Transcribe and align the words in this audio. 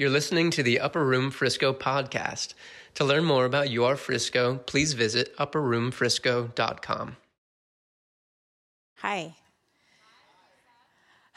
You're 0.00 0.08
listening 0.08 0.50
to 0.52 0.62
the 0.62 0.80
Upper 0.80 1.04
Room 1.04 1.30
Frisco 1.30 1.74
podcast. 1.74 2.54
To 2.94 3.04
learn 3.04 3.26
more 3.26 3.44
about 3.44 3.68
your 3.68 3.96
Frisco, 3.96 4.56
please 4.56 4.94
visit 4.94 5.36
upperroomfrisco.com. 5.36 7.16
Hi. 8.96 9.34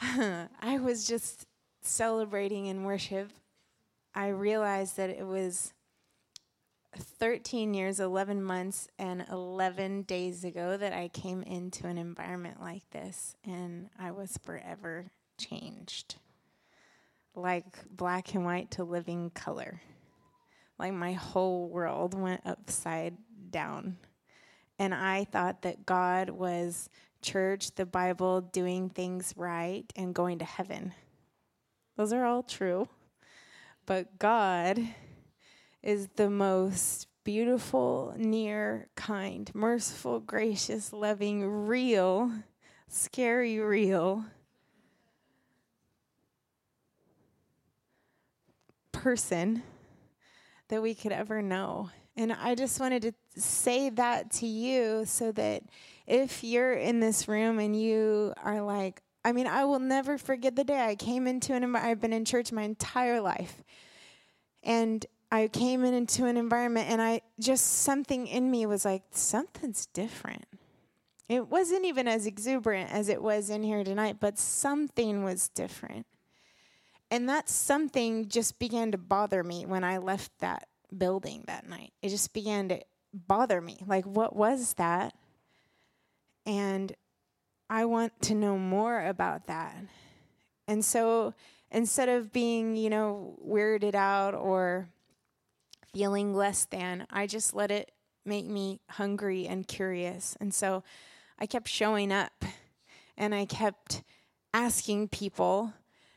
I 0.00 0.78
was 0.78 1.06
just 1.06 1.44
celebrating 1.82 2.64
in 2.64 2.84
worship. 2.84 3.32
I 4.14 4.28
realized 4.28 4.96
that 4.96 5.10
it 5.10 5.26
was 5.26 5.74
13 6.96 7.74
years, 7.74 8.00
11 8.00 8.42
months, 8.42 8.88
and 8.98 9.26
11 9.30 10.04
days 10.04 10.42
ago 10.42 10.78
that 10.78 10.94
I 10.94 11.08
came 11.08 11.42
into 11.42 11.86
an 11.86 11.98
environment 11.98 12.62
like 12.62 12.88
this, 12.92 13.36
and 13.44 13.90
I 13.98 14.12
was 14.12 14.38
forever 14.42 15.10
changed. 15.36 16.14
Like 17.34 17.64
black 17.90 18.34
and 18.34 18.44
white 18.44 18.70
to 18.72 18.84
living 18.84 19.30
color. 19.30 19.80
Like 20.78 20.92
my 20.92 21.12
whole 21.12 21.68
world 21.68 22.14
went 22.14 22.42
upside 22.44 23.16
down. 23.50 23.96
And 24.78 24.94
I 24.94 25.24
thought 25.24 25.62
that 25.62 25.86
God 25.86 26.30
was 26.30 26.88
church, 27.22 27.74
the 27.74 27.86
Bible, 27.86 28.40
doing 28.40 28.90
things 28.90 29.32
right, 29.36 29.84
and 29.96 30.14
going 30.14 30.38
to 30.40 30.44
heaven. 30.44 30.92
Those 31.96 32.12
are 32.12 32.24
all 32.24 32.42
true. 32.42 32.88
But 33.86 34.18
God 34.18 34.80
is 35.82 36.08
the 36.16 36.30
most 36.30 37.06
beautiful, 37.24 38.14
near, 38.16 38.88
kind, 38.96 39.50
merciful, 39.54 40.20
gracious, 40.20 40.92
loving, 40.92 41.46
real, 41.46 42.32
scary, 42.88 43.58
real 43.60 44.24
person 49.04 49.62
that 50.68 50.80
we 50.80 50.94
could 50.94 51.12
ever 51.12 51.42
know. 51.42 51.90
And 52.16 52.32
I 52.32 52.54
just 52.54 52.80
wanted 52.80 53.02
to 53.02 53.12
say 53.38 53.90
that 53.90 54.32
to 54.36 54.46
you 54.46 55.04
so 55.04 55.30
that 55.32 55.62
if 56.06 56.42
you're 56.42 56.72
in 56.72 57.00
this 57.00 57.28
room 57.28 57.58
and 57.58 57.78
you 57.78 58.32
are 58.42 58.62
like, 58.62 59.02
I 59.22 59.32
mean, 59.32 59.46
I 59.46 59.66
will 59.66 59.78
never 59.78 60.16
forget 60.16 60.56
the 60.56 60.64
day 60.64 60.80
I 60.80 60.94
came 60.94 61.26
into 61.26 61.52
an 61.52 61.62
environment, 61.62 61.84
I've 61.84 62.00
been 62.00 62.14
in 62.14 62.24
church 62.24 62.50
my 62.50 62.62
entire 62.62 63.20
life. 63.20 63.62
And 64.62 65.04
I 65.30 65.48
came 65.48 65.84
in 65.84 65.92
into 65.92 66.24
an 66.24 66.38
environment 66.38 66.88
and 66.88 67.02
I 67.02 67.20
just 67.38 67.82
something 67.82 68.26
in 68.26 68.50
me 68.50 68.64
was 68.64 68.86
like, 68.86 69.02
something's 69.10 69.84
different. 69.84 70.46
It 71.28 71.48
wasn't 71.48 71.84
even 71.84 72.08
as 72.08 72.24
exuberant 72.24 72.90
as 72.90 73.10
it 73.10 73.20
was 73.20 73.50
in 73.50 73.64
here 73.64 73.84
tonight, 73.84 74.16
but 74.18 74.38
something 74.38 75.24
was 75.24 75.50
different. 75.50 76.06
And 77.14 77.28
that 77.28 77.48
something 77.48 78.26
just 78.26 78.58
began 78.58 78.90
to 78.90 78.98
bother 78.98 79.44
me 79.44 79.66
when 79.66 79.84
I 79.84 79.98
left 79.98 80.32
that 80.40 80.66
building 80.98 81.44
that 81.46 81.68
night. 81.68 81.92
It 82.02 82.08
just 82.08 82.32
began 82.32 82.68
to 82.70 82.80
bother 83.12 83.60
me. 83.60 83.78
Like, 83.86 84.04
what 84.04 84.34
was 84.34 84.74
that? 84.74 85.14
And 86.44 86.92
I 87.70 87.84
want 87.84 88.20
to 88.22 88.34
know 88.34 88.58
more 88.58 89.00
about 89.06 89.46
that. 89.46 89.76
And 90.66 90.84
so 90.84 91.34
instead 91.70 92.08
of 92.08 92.32
being, 92.32 92.74
you 92.74 92.90
know, 92.90 93.38
weirded 93.46 93.94
out 93.94 94.34
or 94.34 94.88
feeling 95.92 96.34
less 96.34 96.64
than. 96.64 97.06
I 97.10 97.28
just 97.28 97.54
let 97.54 97.70
it 97.70 97.92
make 98.24 98.46
me 98.46 98.80
hungry 98.90 99.46
and 99.46 99.68
curious. 99.68 100.36
And 100.40 100.52
so 100.52 100.82
I 101.38 101.46
kept 101.46 101.68
showing 101.68 102.10
up 102.10 102.44
and 103.16 103.32
I 103.36 103.44
kept 103.44 104.02
asking 104.52 105.10
people. 105.10 105.74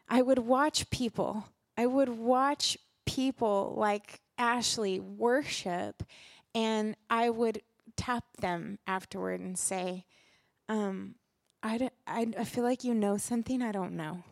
I 0.10 0.22
would 0.22 0.40
watch 0.40 0.90
people. 0.90 1.50
I 1.78 1.86
would 1.86 2.10
watch 2.10 2.78
people 3.06 3.74
like 3.78 4.22
Ashley 4.38 5.00
worship 5.00 6.04
and 6.56 6.96
I 7.10 7.30
would 7.30 7.62
tap 7.96 8.24
them 8.40 8.80
afterward 8.88 9.40
and 9.40 9.58
say, 9.58 10.06
um, 10.70 11.16
I, 11.64 11.90
I, 12.06 12.28
I 12.38 12.44
feel 12.44 12.64
like 12.64 12.84
you 12.84 12.94
know 12.94 13.18
something 13.18 13.62
I 13.62 13.72
don't 13.72 13.94
know. 13.94 14.24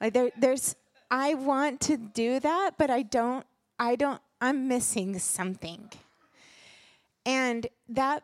Like 0.00 0.12
there, 0.12 0.30
there's, 0.38 0.74
I 1.10 1.34
want 1.34 1.80
to 1.82 1.96
do 1.96 2.40
that, 2.40 2.72
but 2.78 2.90
I 2.90 3.02
don't 3.02 3.46
I 3.82 3.96
don't, 3.96 4.20
I'm 4.40 4.68
missing 4.68 5.18
something. 5.18 5.90
And 7.26 7.66
that 7.88 8.22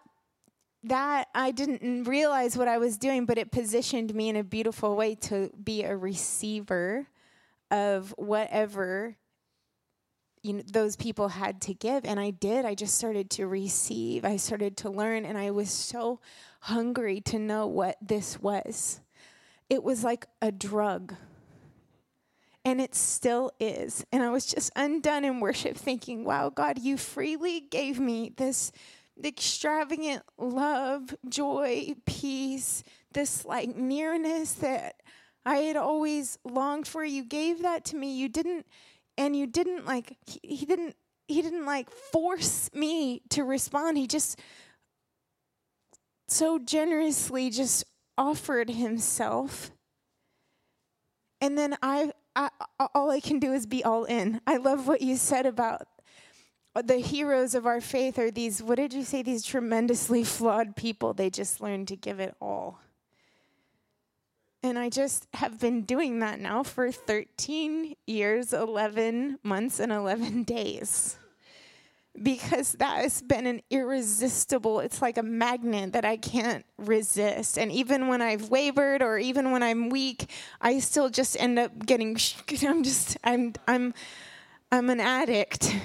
that 0.84 1.28
I 1.34 1.50
didn't 1.50 2.04
realize 2.04 2.56
what 2.56 2.68
I 2.68 2.78
was 2.78 2.96
doing, 2.96 3.26
but 3.26 3.38
it 3.38 3.50
positioned 3.50 4.14
me 4.14 4.28
in 4.28 4.36
a 4.36 4.44
beautiful 4.44 4.96
way 4.96 5.14
to 5.16 5.50
be 5.62 5.82
a 5.82 5.96
receiver 5.96 7.08
of 7.70 8.14
whatever 8.16 9.16
you 10.42 10.54
know 10.54 10.62
those 10.72 10.96
people 10.96 11.28
had 11.28 11.60
to 11.62 11.74
give. 11.74 12.04
And 12.04 12.18
I 12.18 12.30
did. 12.30 12.64
I 12.64 12.74
just 12.74 12.94
started 12.94 13.30
to 13.30 13.46
receive. 13.46 14.24
I 14.24 14.36
started 14.36 14.76
to 14.78 14.90
learn 14.90 15.24
and 15.24 15.36
I 15.36 15.50
was 15.50 15.70
so 15.70 16.20
hungry 16.60 17.20
to 17.22 17.38
know 17.38 17.66
what 17.66 17.96
this 18.00 18.40
was. 18.40 19.00
It 19.68 19.82
was 19.82 20.04
like 20.04 20.26
a 20.40 20.50
drug. 20.50 21.14
And 22.64 22.80
it 22.80 22.94
still 22.94 23.52
is. 23.58 24.04
And 24.12 24.22
I 24.22 24.30
was 24.30 24.44
just 24.44 24.70
undone 24.76 25.24
in 25.24 25.40
worship, 25.40 25.76
thinking, 25.76 26.24
wow, 26.24 26.50
God, 26.50 26.78
you 26.78 26.98
freely 26.98 27.60
gave 27.60 27.98
me 27.98 28.32
this 28.36 28.72
extravagant 29.24 30.22
love, 30.38 31.14
joy, 31.28 31.94
peace, 32.06 32.82
this 33.12 33.44
like 33.44 33.76
nearness 33.76 34.52
that 34.54 34.96
I 35.44 35.56
had 35.58 35.76
always 35.76 36.38
longed 36.44 36.86
for. 36.86 37.04
You 37.04 37.24
gave 37.24 37.62
that 37.62 37.84
to 37.86 37.96
me. 37.96 38.16
You 38.16 38.28
didn't, 38.28 38.66
and 39.16 39.34
you 39.36 39.46
didn't 39.46 39.86
like, 39.86 40.16
he, 40.26 40.40
he 40.42 40.66
didn't, 40.66 40.96
he 41.26 41.42
didn't 41.42 41.66
like 41.66 41.90
force 41.90 42.70
me 42.72 43.22
to 43.30 43.44
respond. 43.44 43.98
He 43.98 44.06
just 44.06 44.40
so 46.28 46.58
generously 46.58 47.50
just 47.50 47.84
offered 48.16 48.70
himself. 48.70 49.70
And 51.40 51.56
then 51.56 51.76
I 51.82 52.12
I, 52.38 52.50
all 52.94 53.10
I 53.10 53.18
can 53.18 53.40
do 53.40 53.52
is 53.52 53.66
be 53.66 53.82
all 53.82 54.04
in. 54.04 54.40
I 54.46 54.58
love 54.58 54.86
what 54.86 55.00
you 55.00 55.16
said 55.16 55.44
about 55.44 55.88
the 56.86 56.98
heroes 56.98 57.54
of 57.54 57.66
our 57.66 57.80
faith 57.80 58.18
are 58.18 58.30
these, 58.30 58.62
what 58.62 58.76
did 58.76 58.92
you 58.92 59.04
say, 59.04 59.22
these 59.22 59.44
tremendously 59.44 60.24
flawed 60.24 60.76
people. 60.76 61.14
They 61.14 61.30
just 61.30 61.60
learn 61.60 61.86
to 61.86 61.96
give 61.96 62.20
it 62.20 62.34
all. 62.40 62.80
And 64.62 64.78
I 64.78 64.90
just 64.90 65.26
have 65.34 65.60
been 65.60 65.82
doing 65.82 66.18
that 66.18 66.40
now 66.40 66.62
for 66.62 66.90
13 66.90 67.94
years, 68.06 68.52
11 68.52 69.38
months, 69.42 69.78
and 69.78 69.92
11 69.92 70.42
days 70.44 71.16
because 72.22 72.72
that 72.72 73.02
has 73.02 73.22
been 73.22 73.46
an 73.46 73.60
irresistible 73.70 74.80
it's 74.80 75.00
like 75.00 75.18
a 75.18 75.22
magnet 75.22 75.92
that 75.92 76.04
i 76.04 76.16
can't 76.16 76.64
resist 76.76 77.58
and 77.58 77.70
even 77.70 78.08
when 78.08 78.20
i've 78.20 78.48
wavered 78.48 79.02
or 79.02 79.18
even 79.18 79.50
when 79.50 79.62
i'm 79.62 79.88
weak 79.88 80.28
i 80.60 80.78
still 80.78 81.08
just 81.08 81.40
end 81.40 81.58
up 81.58 81.86
getting 81.86 82.16
i'm 82.66 82.82
just 82.82 83.16
i'm 83.24 83.52
i'm 83.66 83.94
i'm 84.72 84.90
an 84.90 85.00
addict 85.00 85.76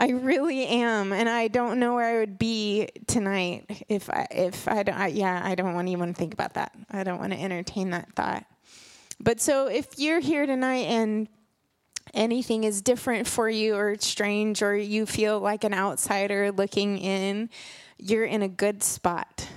i 0.00 0.10
really 0.10 0.66
am 0.66 1.12
and 1.12 1.28
i 1.28 1.46
don't 1.46 1.78
know 1.78 1.94
where 1.94 2.16
i 2.16 2.18
would 2.18 2.38
be 2.38 2.88
tonight 3.06 3.84
if 3.88 4.10
i 4.10 4.26
if 4.30 4.66
i 4.66 4.82
don't 4.82 4.98
I, 4.98 5.06
yeah 5.08 5.40
i 5.44 5.54
don't 5.54 5.74
want 5.74 5.86
to 5.86 5.92
even 5.92 6.14
think 6.14 6.34
about 6.34 6.54
that 6.54 6.72
i 6.90 7.04
don't 7.04 7.20
want 7.20 7.32
to 7.32 7.40
entertain 7.40 7.90
that 7.90 8.12
thought 8.16 8.44
but 9.20 9.40
so 9.40 9.68
if 9.68 9.98
you're 9.98 10.20
here 10.20 10.46
tonight 10.46 10.86
and 10.86 11.28
anything 12.14 12.64
is 12.64 12.82
different 12.82 13.26
for 13.26 13.48
you 13.48 13.76
or 13.76 13.96
strange 13.98 14.62
or 14.62 14.76
you 14.76 15.06
feel 15.06 15.40
like 15.40 15.64
an 15.64 15.74
outsider 15.74 16.50
looking 16.52 16.98
in, 16.98 17.50
you're 17.98 18.24
in 18.24 18.42
a 18.42 18.48
good 18.48 18.82
spot. 18.82 19.48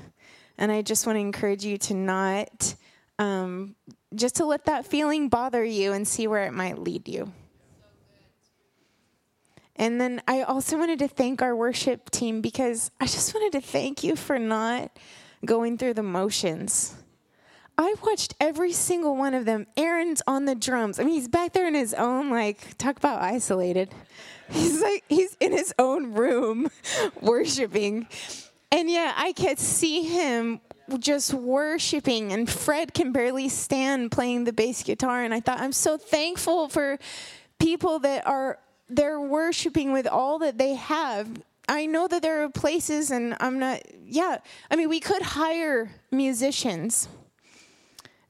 And 0.57 0.71
I 0.71 0.81
just 0.81 1.07
want 1.07 1.15
to 1.17 1.21
encourage 1.21 1.65
you 1.65 1.77
to 1.79 1.93
not, 1.93 2.75
um, 3.17 3.75
just 4.13 4.35
to 4.35 4.45
let 4.45 4.65
that 4.65 4.85
feeling 4.85 5.29
bother 5.29 5.63
you 5.63 5.93
and 5.93 6.07
see 6.07 6.27
where 6.27 6.45
it 6.45 6.53
might 6.53 6.77
lead 6.77 7.07
you. 7.07 7.31
And 9.75 9.99
then 9.99 10.21
I 10.27 10.43
also 10.43 10.77
wanted 10.77 10.99
to 10.99 11.07
thank 11.07 11.41
our 11.41 11.55
worship 11.55 12.11
team 12.11 12.41
because 12.41 12.91
I 12.99 13.05
just 13.05 13.33
wanted 13.33 13.59
to 13.59 13.61
thank 13.61 14.03
you 14.03 14.15
for 14.15 14.37
not 14.37 14.91
going 15.45 15.77
through 15.77 15.95
the 15.95 16.03
motions. 16.03 16.95
I 17.75 17.95
watched 18.03 18.35
every 18.39 18.71
single 18.71 19.15
one 19.15 19.33
of 19.33 19.45
them. 19.45 19.65
Aaron's 19.75 20.21
on 20.27 20.45
the 20.45 20.53
drums. 20.53 20.99
I 20.99 21.03
mean, 21.03 21.15
he's 21.15 21.27
back 21.27 21.53
there 21.53 21.67
in 21.67 21.73
his 21.73 21.93
own, 21.95 22.29
like, 22.29 22.77
talk 22.77 22.97
about 22.97 23.21
isolated. 23.21 23.89
He's 24.49 24.81
like, 24.81 25.03
he's 25.07 25.35
in 25.39 25.51
his 25.51 25.73
own 25.79 26.13
room 26.13 26.69
worshiping. 27.21 28.07
And 28.71 28.89
yeah, 28.89 29.13
I 29.15 29.31
could 29.31 29.57
see 29.57 30.03
him 30.03 30.59
just 30.99 31.33
worshiping, 31.33 32.33
and 32.33 32.47
Fred 32.47 32.93
can 32.93 33.13
barely 33.13 33.49
stand 33.49 34.11
playing 34.11 34.43
the 34.43 34.53
bass 34.53 34.83
guitar. 34.83 35.23
And 35.23 35.33
I 35.33 35.39
thought, 35.39 35.59
I'm 35.59 35.71
so 35.71 35.97
thankful 35.97 36.67
for 36.67 36.99
people 37.57 37.99
that 37.99 38.27
are 38.27 38.59
they're 38.89 39.19
worshiping 39.19 39.91
with 39.91 40.07
all 40.07 40.39
that 40.39 40.57
they 40.57 40.75
have. 40.75 41.29
I 41.67 41.85
know 41.85 42.07
that 42.07 42.21
there 42.21 42.43
are 42.43 42.49
places, 42.49 43.11
and 43.11 43.35
I'm 43.39 43.59
not, 43.59 43.81
yeah, 44.05 44.37
I 44.69 44.75
mean, 44.75 44.89
we 44.89 44.99
could 44.99 45.21
hire 45.21 45.91
musicians 46.11 47.07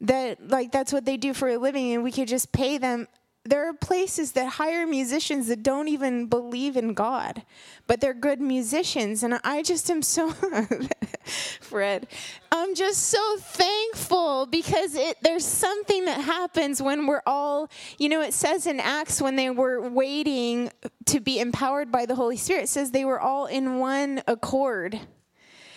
that 0.04 0.50
like 0.50 0.72
that's 0.72 0.92
what 0.92 1.06
they 1.06 1.18
do 1.18 1.34
for 1.34 1.48
a 1.48 1.58
living 1.58 1.94
and 1.94 2.04
we 2.04 2.12
could 2.12 2.28
just 2.28 2.52
pay 2.52 2.78
them 2.78 3.08
there 3.46 3.68
are 3.68 3.74
places 3.74 4.32
that 4.34 4.54
hire 4.54 4.88
musicians 4.88 5.48
that 5.48 5.64
don't 5.64 5.90
even 5.90 6.28
believe 6.28 6.78
in 6.78 6.94
God, 6.94 7.44
but 7.88 8.00
they're 8.00 8.14
good 8.14 8.40
musicians. 8.40 9.22
And 9.22 9.38
I 9.44 9.62
just 9.62 9.92
am 9.92 10.02
so, 10.02 10.32
Fred, 11.60 12.08
I'm 12.54 12.74
just 12.74 13.10
so 13.10 13.38
thankful 13.38 14.46
because 14.46 14.96
it, 14.96 15.18
there's 15.22 15.46
something 15.46 16.06
that 16.06 16.22
happens 16.22 16.82
when 16.82 17.06
we're 17.06 17.22
all, 17.26 17.70
you 17.98 18.08
know, 18.08 18.22
it 18.22 18.34
says 18.34 18.66
in 18.66 18.80
Acts 18.80 19.22
when 19.22 19.36
they 19.36 19.50
were 19.50 19.90
waiting 19.90 20.72
to 21.08 21.20
be 21.20 21.40
empowered 21.40 21.92
by 21.92 22.06
the 22.06 22.16
Holy 22.16 22.38
Spirit, 22.38 22.64
it 22.64 22.70
says 22.70 22.92
they 22.92 23.06
were 23.06 23.20
all 23.20 23.48
in 23.48 23.78
one 23.78 24.24
accord. 24.26 24.98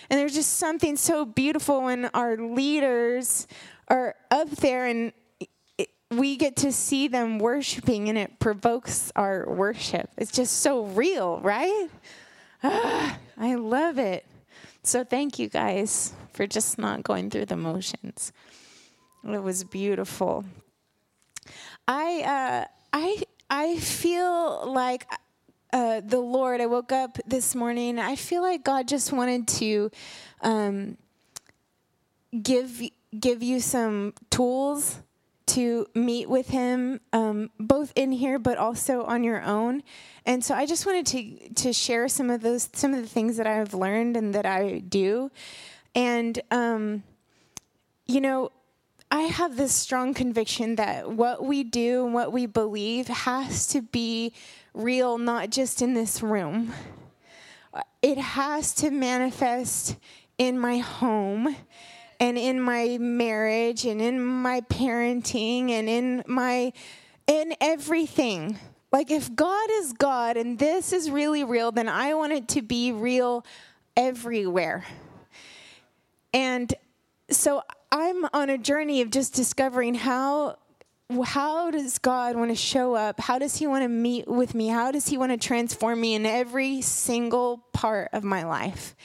And 0.08 0.20
there's 0.20 0.34
just 0.34 0.58
something 0.58 0.96
so 0.96 1.24
beautiful 1.24 1.82
when 1.82 2.04
our 2.06 2.36
leaders 2.36 3.48
are 3.88 4.14
up 4.30 4.50
there 4.50 4.86
and 4.86 5.12
we 6.18 6.36
get 6.36 6.56
to 6.56 6.72
see 6.72 7.08
them 7.08 7.38
worshiping 7.38 8.08
and 8.08 8.18
it 8.18 8.38
provokes 8.38 9.12
our 9.16 9.48
worship. 9.48 10.10
It's 10.16 10.32
just 10.32 10.60
so 10.60 10.84
real, 10.84 11.40
right? 11.40 11.88
I 12.62 13.54
love 13.54 13.98
it. 13.98 14.26
So 14.82 15.04
thank 15.04 15.38
you 15.38 15.48
guys 15.48 16.12
for 16.32 16.46
just 16.46 16.78
not 16.78 17.02
going 17.02 17.30
through 17.30 17.46
the 17.46 17.56
motions. 17.56 18.32
It 19.24 19.42
was 19.42 19.64
beautiful. 19.64 20.44
I 21.88 22.22
uh, 22.22 22.64
I 22.92 23.22
I 23.50 23.76
feel 23.78 24.70
like 24.72 25.06
uh, 25.72 26.00
the 26.04 26.20
Lord. 26.20 26.60
I 26.60 26.66
woke 26.66 26.92
up 26.92 27.18
this 27.26 27.54
morning. 27.54 27.98
I 27.98 28.16
feel 28.16 28.42
like 28.42 28.64
God 28.64 28.86
just 28.86 29.12
wanted 29.12 29.48
to 29.48 29.90
um, 30.42 30.96
give 32.42 32.80
give 33.18 33.42
you 33.42 33.60
some 33.60 34.14
tools 34.30 35.00
to 35.46 35.86
meet 35.94 36.28
with 36.28 36.48
him 36.48 37.00
um, 37.12 37.50
both 37.58 37.92
in 37.94 38.12
here 38.12 38.38
but 38.38 38.58
also 38.58 39.02
on 39.04 39.22
your 39.22 39.42
own. 39.42 39.82
And 40.24 40.44
so 40.44 40.54
i 40.54 40.66
just 40.66 40.86
wanted 40.86 41.06
to 41.06 41.54
to 41.54 41.72
share 41.72 42.08
some 42.08 42.30
of 42.30 42.42
those 42.42 42.68
some 42.72 42.92
of 42.94 43.00
the 43.00 43.08
things 43.08 43.36
that 43.36 43.46
i've 43.46 43.74
learned 43.74 44.16
and 44.16 44.34
that 44.34 44.46
i 44.46 44.78
do. 44.78 45.30
And 45.94 46.40
um, 46.50 47.04
you 48.06 48.20
know 48.20 48.50
i 49.10 49.22
have 49.22 49.56
this 49.56 49.72
strong 49.72 50.14
conviction 50.14 50.76
that 50.76 51.10
what 51.10 51.44
we 51.44 51.62
do 51.62 52.04
and 52.04 52.14
what 52.14 52.32
we 52.32 52.46
believe 52.46 53.06
has 53.06 53.68
to 53.68 53.82
be 53.82 54.32
real 54.74 55.16
not 55.16 55.50
just 55.50 55.80
in 55.80 55.94
this 55.94 56.22
room. 56.22 56.72
It 58.02 58.18
has 58.18 58.74
to 58.74 58.90
manifest 58.90 59.96
in 60.38 60.58
my 60.58 60.78
home 60.78 61.56
and 62.20 62.38
in 62.38 62.60
my 62.60 62.98
marriage 62.98 63.84
and 63.84 64.00
in 64.00 64.24
my 64.24 64.60
parenting 64.62 65.70
and 65.70 65.88
in 65.88 66.22
my 66.26 66.72
in 67.26 67.54
everything. 67.60 68.58
Like 68.92 69.10
if 69.10 69.34
God 69.34 69.68
is 69.72 69.92
God 69.92 70.36
and 70.36 70.58
this 70.58 70.92
is 70.92 71.10
really 71.10 71.44
real, 71.44 71.72
then 71.72 71.88
I 71.88 72.14
want 72.14 72.32
it 72.32 72.48
to 72.48 72.62
be 72.62 72.92
real 72.92 73.44
everywhere. 73.96 74.84
And 76.32 76.72
so 77.30 77.62
I'm 77.90 78.26
on 78.32 78.50
a 78.50 78.58
journey 78.58 79.00
of 79.00 79.10
just 79.10 79.34
discovering 79.34 79.94
how 79.94 80.58
how 81.24 81.70
does 81.70 81.98
God 81.98 82.34
want 82.36 82.50
to 82.50 82.56
show 82.56 82.94
up? 82.94 83.20
How 83.20 83.38
does 83.38 83.56
he 83.56 83.66
want 83.66 83.84
to 83.84 83.88
meet 83.88 84.26
with 84.26 84.54
me? 84.54 84.66
How 84.68 84.90
does 84.90 85.06
he 85.06 85.16
want 85.16 85.30
to 85.30 85.38
transform 85.38 86.00
me 86.00 86.14
in 86.14 86.26
every 86.26 86.82
single 86.82 87.58
part 87.72 88.10
of 88.12 88.24
my 88.24 88.44
life? 88.44 88.96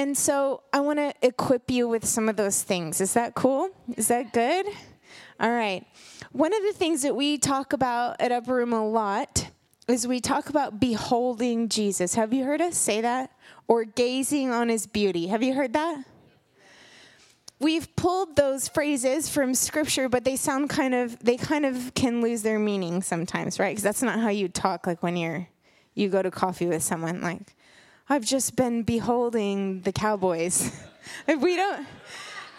And 0.00 0.16
so 0.16 0.62
I 0.72 0.80
want 0.80 0.98
to 0.98 1.12
equip 1.20 1.70
you 1.70 1.86
with 1.86 2.06
some 2.06 2.30
of 2.30 2.36
those 2.36 2.62
things. 2.62 3.02
Is 3.02 3.12
that 3.12 3.34
cool? 3.34 3.68
Is 3.98 4.08
that 4.08 4.32
good? 4.32 4.64
All 5.38 5.50
right. 5.50 5.84
One 6.32 6.54
of 6.54 6.62
the 6.62 6.72
things 6.72 7.02
that 7.02 7.14
we 7.14 7.36
talk 7.36 7.74
about 7.74 8.18
at 8.18 8.32
Upper 8.32 8.54
Room 8.54 8.72
a 8.72 8.88
lot 8.88 9.50
is 9.88 10.08
we 10.08 10.18
talk 10.18 10.48
about 10.48 10.80
beholding 10.80 11.68
Jesus. 11.68 12.14
Have 12.14 12.32
you 12.32 12.44
heard 12.44 12.62
us 12.62 12.78
say 12.78 13.02
that? 13.02 13.30
Or 13.68 13.84
gazing 13.84 14.50
on 14.50 14.70
his 14.70 14.86
beauty. 14.86 15.26
Have 15.26 15.42
you 15.42 15.52
heard 15.52 15.74
that? 15.74 16.02
We've 17.58 17.94
pulled 17.94 18.36
those 18.36 18.68
phrases 18.68 19.28
from 19.28 19.54
scripture, 19.54 20.08
but 20.08 20.24
they 20.24 20.36
sound 20.36 20.70
kind 20.70 20.94
of, 20.94 21.18
they 21.18 21.36
kind 21.36 21.66
of 21.66 21.92
can 21.92 22.22
lose 22.22 22.40
their 22.40 22.58
meaning 22.58 23.02
sometimes, 23.02 23.58
right? 23.58 23.72
Because 23.72 23.82
that's 23.82 24.02
not 24.02 24.18
how 24.18 24.30
you 24.30 24.48
talk 24.48 24.86
like 24.86 25.02
when 25.02 25.18
you're, 25.18 25.46
you 25.92 26.08
go 26.08 26.22
to 26.22 26.30
coffee 26.30 26.68
with 26.68 26.82
someone. 26.82 27.20
Like, 27.20 27.54
I've 28.12 28.24
just 28.24 28.56
been 28.56 28.82
beholding 28.82 29.82
the 29.82 29.92
cowboys. 29.92 30.72
we 31.28 31.54
don't, 31.54 31.86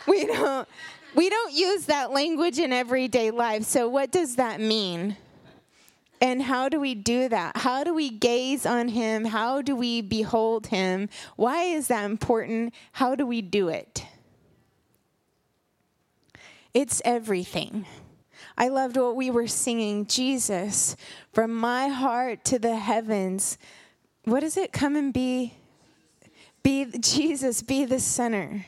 we 0.08 0.26
don't, 0.26 0.66
we 1.14 1.30
don't 1.30 1.54
use 1.54 1.88
that 1.88 2.12
language 2.12 2.58
in 2.58 2.72
everyday 2.72 3.32
life. 3.32 3.64
So, 3.64 3.90
what 3.90 4.14
does 4.14 4.38
that 4.38 4.62
mean? 4.62 5.18
And 6.22 6.42
how 6.42 6.70
do 6.70 6.80
we 6.80 6.96
do 6.96 7.28
that? 7.28 7.58
How 7.58 7.84
do 7.84 7.94
we 7.94 8.10
gaze 8.10 8.66
on 8.66 8.88
him? 8.88 9.26
How 9.26 9.62
do 9.62 9.76
we 9.76 10.02
behold 10.02 10.68
him? 10.68 11.10
Why 11.36 11.64
is 11.64 11.90
that 11.90 12.06
important? 12.06 12.74
How 12.94 13.16
do 13.16 13.26
we 13.26 13.42
do 13.42 13.68
it? 13.68 14.06
It's 16.74 17.02
everything. 17.04 17.86
I 18.58 18.70
loved 18.70 18.96
what 18.96 19.18
we 19.18 19.30
were 19.30 19.48
singing 19.48 20.06
Jesus, 20.06 20.96
from 21.34 21.54
my 21.54 21.90
heart 21.90 22.46
to 22.46 22.58
the 22.58 22.78
heavens 22.78 23.58
what 24.24 24.44
is 24.44 24.58
it? 24.58 24.72
Come 24.72 24.96
and 24.96 25.14
be, 25.14 25.54
be 26.64 26.86
Jesus, 27.00 27.62
be 27.62 27.86
the 27.86 28.00
center. 28.00 28.66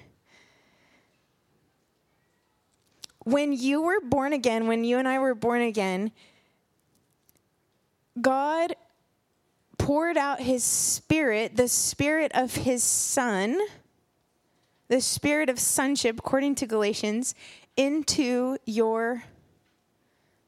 When 3.24 3.54
you 3.54 3.82
were 3.82 4.02
born 4.02 4.34
again, 4.34 4.68
when 4.68 4.84
you 4.84 4.98
and 4.98 5.08
I 5.08 5.20
were 5.20 5.36
born 5.36 5.62
again, 5.62 6.12
God 8.20 8.76
poured 9.78 10.18
out 10.18 10.40
his 10.40 10.64
spirit, 10.64 11.56
the 11.56 11.68
spirit 11.68 12.32
of 12.36 12.56
his 12.56 12.84
son, 12.84 13.60
the 14.88 15.02
spirit 15.02 15.50
of 15.50 15.60
sonship, 15.60 16.20
according 16.20 16.56
to 16.56 16.68
Galatians, 16.68 17.36
into 17.78 18.58
your 18.66 19.24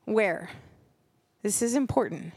where? 0.06 0.50
This 1.42 1.62
is 1.62 1.76
important 1.76 2.34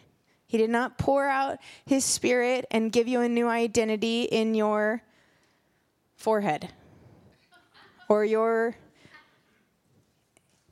he 0.48 0.56
did 0.56 0.70
not 0.70 0.96
pour 0.96 1.26
out 1.26 1.58
his 1.84 2.04
spirit 2.06 2.64
and 2.70 2.90
give 2.90 3.06
you 3.06 3.20
a 3.20 3.28
new 3.28 3.46
identity 3.46 4.22
in 4.22 4.54
your 4.54 5.02
forehead 6.16 6.70
or 8.08 8.24
your. 8.24 8.74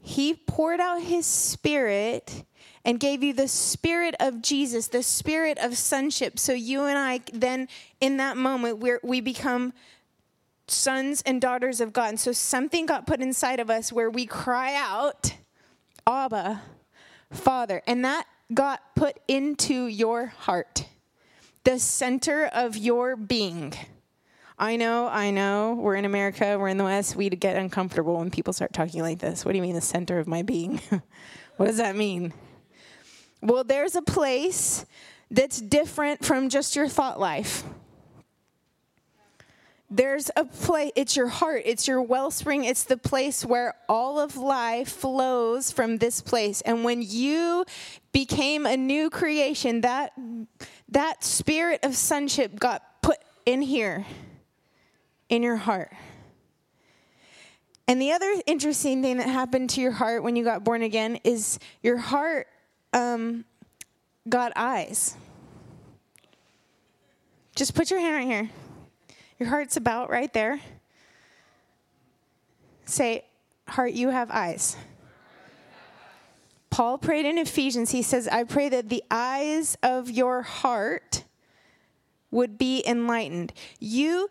He 0.01 0.33
poured 0.35 0.81
out 0.81 1.03
his 1.03 1.27
spirit 1.27 2.45
and 2.87 2.99
gave 2.99 3.23
you 3.23 3.35
the 3.35 3.49
spirit 3.49 4.15
of 4.19 4.41
Jesus, 4.41 4.89
the 4.89 5.03
spirit 5.03 5.59
of 5.59 5.77
sonship. 5.77 6.39
So 6.39 6.55
you 6.55 6.85
and 6.85 6.97
I 6.97 7.21
then, 7.35 7.69
in 8.01 8.17
that 8.17 8.39
moment, 8.39 8.79
we 8.79 8.97
we 9.03 9.21
become 9.21 9.75
sons 10.69 11.23
and 11.27 11.39
daughters 11.39 11.83
of 11.83 11.93
God. 11.93 12.09
And 12.09 12.21
so 12.21 12.33
something 12.33 12.87
got 12.87 13.07
put 13.07 13.21
inside 13.21 13.61
of 13.61 13.69
us 13.69 13.93
where 13.93 14.09
we 14.09 14.25
cry 14.25 14.75
out, 14.75 15.35
Abba, 16.07 16.63
Father. 17.31 17.83
And 17.87 18.03
that 18.07 18.27
got 18.53 18.95
put 18.95 19.19
into 19.29 19.87
your 19.87 20.27
heart, 20.27 20.87
the 21.65 21.79
center 21.79 22.47
of 22.47 22.77
your 22.77 23.17
being. 23.17 23.75
I 24.59 24.77
know, 24.77 25.09
I 25.09 25.31
know, 25.31 25.75
we're 25.75 25.97
in 25.97 26.07
America, 26.07 26.57
we're 26.59 26.69
in 26.69 26.79
the 26.79 26.85
West, 26.85 27.15
we 27.15 27.29
get 27.29 27.57
uncomfortable 27.57 28.19
when 28.19 28.31
people 28.31 28.53
start 28.53 28.73
talking 28.73 29.03
like 29.03 29.19
this. 29.19 29.45
What 29.45 29.53
do 29.53 29.59
you 29.59 29.63
mean, 29.63 29.75
the 29.75 29.81
center 29.83 30.19
of 30.19 30.27
my 30.27 30.43
being? 30.43 30.81
what 31.57 31.67
does 31.67 31.77
that 31.77 31.95
mean? 31.95 32.33
Well, 33.43 33.65
there's 33.65 33.95
a 33.95 34.03
place 34.03 34.87
that's 35.31 35.61
different 35.61 36.25
from 36.25 36.49
just 36.49 36.75
your 36.75 36.89
thought 36.89 37.21
life. 37.21 37.65
There's 39.89 40.31
a 40.35 40.45
place, 40.45 40.91
it's 40.97 41.17
your 41.17 41.29
heart, 41.29 41.63
it's 41.65 41.87
your 41.87 42.03
wellspring, 42.03 42.65
it's 42.65 42.83
the 42.83 42.97
place 42.97 43.45
where 43.45 43.75
all 43.89 44.19
of 44.19 44.37
life 44.37 44.89
flows 44.89 45.71
from 45.71 45.99
this 45.99 46.21
place. 46.21 46.61
And 46.63 46.83
when 46.83 47.03
you 47.03 47.65
became 48.17 48.65
a 48.65 48.79
new 48.79 49.11
creation, 49.11 49.83
that, 49.83 50.15
that 50.89 51.23
spirit 51.23 51.81
of 51.83 51.95
sonship 51.95 52.59
got 52.59 53.03
put 53.03 53.19
in 53.45 53.61
here, 53.61 54.07
in 55.29 55.43
your 55.43 55.57
heart. 55.57 55.93
And 57.87 58.01
the 58.01 58.13
other 58.13 58.33
interesting 58.47 59.03
thing 59.03 59.19
that 59.19 59.29
happened 59.29 59.69
to 59.71 59.83
your 59.83 59.93
heart 59.93 60.23
when 60.23 60.35
you 60.35 60.45
got 60.45 60.65
born 60.65 60.81
again 60.81 61.17
is 61.25 61.59
your 61.83 61.99
heart 61.99 62.47
um, 62.95 63.45
got 64.27 64.51
eyes. 64.57 65.15
Just 67.55 67.75
put 67.75 67.91
your 67.91 68.01
hand 68.01 68.15
right 68.15 68.27
here. 68.27 68.51
Your 69.39 69.51
heart's 69.51 69.77
about 69.77 70.09
right 70.09 70.33
there. 70.33 70.59
Say, 72.87 73.27
Heart, 73.69 73.93
you 73.93 74.09
have 74.09 74.31
eyes. 74.31 74.75
Paul 76.71 76.99
prayed 76.99 77.27
in 77.27 77.39
Ephesians, 77.39 77.91
he 77.91 78.03
says, 78.03 78.29
I 78.29 78.45
pray 78.45 78.69
that 78.69 78.89
the 78.89 79.03
eyes 79.11 79.77
of 79.83 80.11
your 80.11 80.43
heart 80.43 81.25
would 82.31 82.59
be 82.59 82.83
enlightened. 82.87 83.53
You 83.79 84.31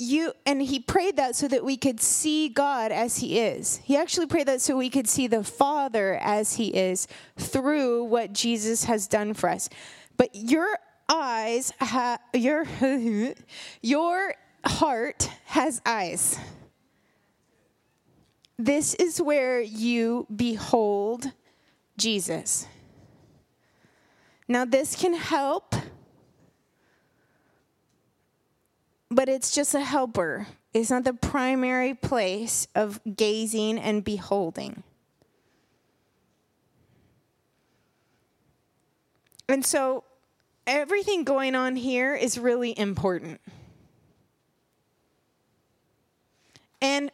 you 0.00 0.32
and 0.46 0.62
he 0.62 0.80
prayed 0.80 1.16
that 1.16 1.36
so 1.36 1.46
that 1.46 1.62
we 1.62 1.76
could 1.76 2.00
see 2.00 2.48
God 2.48 2.90
as 2.90 3.18
he 3.18 3.38
is. 3.38 3.76
He 3.84 3.96
actually 3.96 4.26
prayed 4.26 4.48
that 4.48 4.62
so 4.62 4.76
we 4.76 4.88
could 4.88 5.06
see 5.06 5.26
the 5.26 5.44
Father 5.44 6.18
as 6.22 6.54
he 6.54 6.68
is 6.68 7.06
through 7.36 8.04
what 8.04 8.32
Jesus 8.32 8.84
has 8.84 9.06
done 9.06 9.34
for 9.34 9.50
us. 9.50 9.68
But 10.16 10.34
your 10.34 10.78
eyes 11.08 11.72
ha- 11.80 12.18
your 12.32 12.64
your 13.82 14.34
heart 14.64 15.30
has 15.44 15.82
eyes. 15.84 16.38
This 18.58 18.94
is 18.94 19.20
where 19.20 19.60
you 19.60 20.26
behold 20.34 21.30
Jesus. 22.00 22.66
Now 24.48 24.64
this 24.64 24.96
can 24.96 25.14
help 25.14 25.74
but 29.10 29.28
it's 29.28 29.54
just 29.54 29.74
a 29.74 29.80
helper. 29.80 30.46
It's 30.72 30.90
not 30.90 31.04
the 31.04 31.12
primary 31.12 31.94
place 31.94 32.68
of 32.74 33.00
gazing 33.16 33.78
and 33.78 34.04
beholding. 34.04 34.84
And 39.48 39.66
so 39.66 40.04
everything 40.66 41.24
going 41.24 41.56
on 41.56 41.74
here 41.74 42.14
is 42.14 42.38
really 42.38 42.78
important. 42.78 43.40
And 46.80 47.10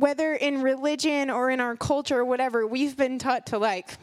whether 0.00 0.34
in 0.34 0.62
religion 0.62 1.30
or 1.30 1.50
in 1.50 1.60
our 1.60 1.76
culture 1.76 2.18
or 2.18 2.24
whatever, 2.24 2.66
we've 2.66 2.96
been 2.96 3.18
taught 3.18 3.46
to 3.46 3.58
like, 3.58 3.96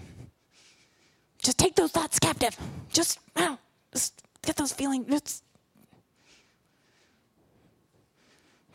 just 1.42 1.58
take 1.58 1.76
those 1.76 1.92
thoughts 1.92 2.20
captive. 2.20 2.58
Just, 2.92 3.20
just 3.92 4.22
get 4.42 4.56
those 4.56 4.74
feelings. 4.74 5.08
Just 5.10 5.44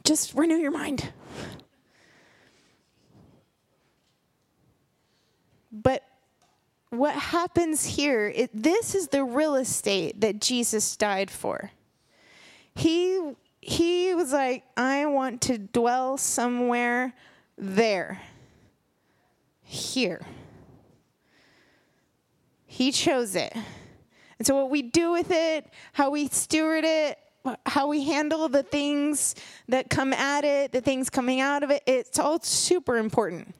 Just 0.03 0.35
renew 0.35 0.57
your 0.57 0.71
mind. 0.71 1.13
But 5.71 6.03
what 6.89 7.15
happens 7.15 7.85
here, 7.85 8.33
it, 8.35 8.51
this 8.53 8.95
is 8.95 9.09
the 9.09 9.23
real 9.23 9.55
estate 9.55 10.21
that 10.21 10.41
Jesus 10.41 10.97
died 10.97 11.31
for. 11.31 11.71
He, 12.75 13.21
he 13.61 14.15
was 14.15 14.33
like, 14.33 14.65
I 14.77 15.07
want 15.07 15.43
to 15.43 15.59
dwell 15.59 16.17
somewhere 16.17 17.15
there, 17.59 18.21
here. 19.63 20.23
He 22.67 22.93
chose 22.93 23.35
it. 23.35 23.53
And 24.39 24.47
so, 24.47 24.57
what 24.57 24.71
we 24.71 24.81
do 24.81 25.13
with 25.13 25.31
it, 25.31 25.67
how 25.93 26.11
we 26.11 26.29
steward 26.29 26.85
it, 26.85 27.19
how 27.67 27.89
we 27.89 28.05
handle 28.05 28.49
the 28.49 28.63
things 28.63 29.35
that 29.69 29.91
come 29.91 30.15
at 30.15 30.45
it, 30.45 30.73
the 30.73 30.81
things 30.81 31.11
coming 31.11 31.41
out 31.41 31.63
of 31.63 31.71
it, 31.71 31.83
it's 31.87 32.19
all 32.19 32.41
super 32.41 32.97
important. 32.97 33.55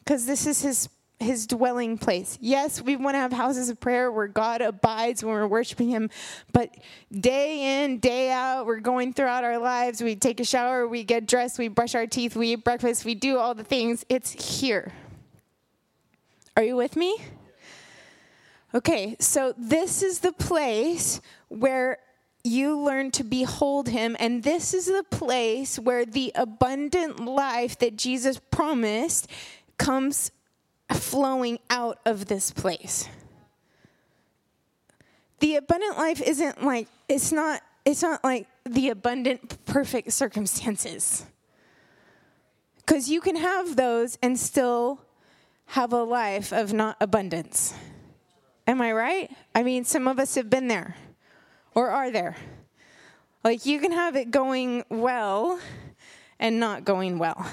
Because 0.00 0.26
this 0.26 0.46
is 0.46 0.62
his 0.62 0.88
his 1.20 1.46
dwelling 1.46 1.98
place. 1.98 2.38
Yes, 2.40 2.80
we 2.80 2.96
want 2.96 3.14
to 3.14 3.18
have 3.18 3.32
houses 3.32 3.68
of 3.68 3.78
prayer 3.78 4.10
where 4.10 4.26
God 4.26 4.62
abides 4.62 5.22
when 5.22 5.34
we're 5.34 5.46
worshiping 5.46 5.88
him, 5.88 6.10
but 6.52 6.74
day 7.12 7.84
in, 7.84 7.98
day 7.98 8.30
out, 8.30 8.66
we're 8.66 8.80
going 8.80 9.12
throughout 9.12 9.44
our 9.44 9.58
lives. 9.58 10.02
We 10.02 10.16
take 10.16 10.40
a 10.40 10.44
shower, 10.44 10.88
we 10.88 11.04
get 11.04 11.26
dressed, 11.26 11.58
we 11.58 11.68
brush 11.68 11.94
our 11.94 12.06
teeth, 12.06 12.34
we 12.34 12.54
eat 12.54 12.64
breakfast, 12.64 13.04
we 13.04 13.14
do 13.14 13.36
all 13.36 13.54
the 13.54 13.64
things. 13.64 14.04
It's 14.08 14.58
here. 14.60 14.92
Are 16.56 16.62
you 16.62 16.76
with 16.76 16.96
me? 16.96 17.16
Okay, 18.74 19.16
so 19.18 19.54
this 19.58 20.02
is 20.02 20.20
the 20.20 20.32
place 20.32 21.20
where 21.48 21.98
you 22.44 22.78
learn 22.78 23.10
to 23.10 23.24
behold 23.24 23.88
him. 23.88 24.16
And 24.18 24.42
this 24.42 24.72
is 24.72 24.86
the 24.86 25.04
place 25.10 25.78
where 25.78 26.06
the 26.06 26.32
abundant 26.34 27.20
life 27.24 27.78
that 27.78 27.96
Jesus 27.96 28.40
promised 28.50 29.28
comes 29.76 30.30
flowing 30.92 31.58
out 31.68 31.98
of 32.04 32.26
this 32.26 32.50
place. 32.50 33.08
The 35.40 35.56
abundant 35.56 35.96
life 35.96 36.20
isn't 36.20 36.62
like, 36.64 36.88
it's 37.08 37.32
not, 37.32 37.62
it's 37.84 38.02
not 38.02 38.22
like 38.22 38.46
the 38.64 38.90
abundant, 38.90 39.64
perfect 39.64 40.12
circumstances. 40.12 41.24
Because 42.76 43.08
you 43.08 43.20
can 43.20 43.36
have 43.36 43.76
those 43.76 44.18
and 44.22 44.38
still 44.38 45.00
have 45.66 45.92
a 45.92 46.02
life 46.02 46.52
of 46.52 46.72
not 46.72 46.96
abundance. 47.00 47.72
Am 48.66 48.82
I 48.82 48.92
right? 48.92 49.30
I 49.54 49.62
mean, 49.62 49.84
some 49.84 50.08
of 50.08 50.18
us 50.18 50.34
have 50.34 50.50
been 50.50 50.68
there. 50.68 50.96
Or 51.74 51.88
are 51.88 52.10
there? 52.10 52.36
Like 53.42 53.64
you 53.64 53.80
can 53.80 53.92
have 53.92 54.16
it 54.16 54.30
going 54.30 54.84
well 54.90 55.58
and 56.38 56.60
not 56.60 56.84
going 56.84 57.18
well. 57.18 57.46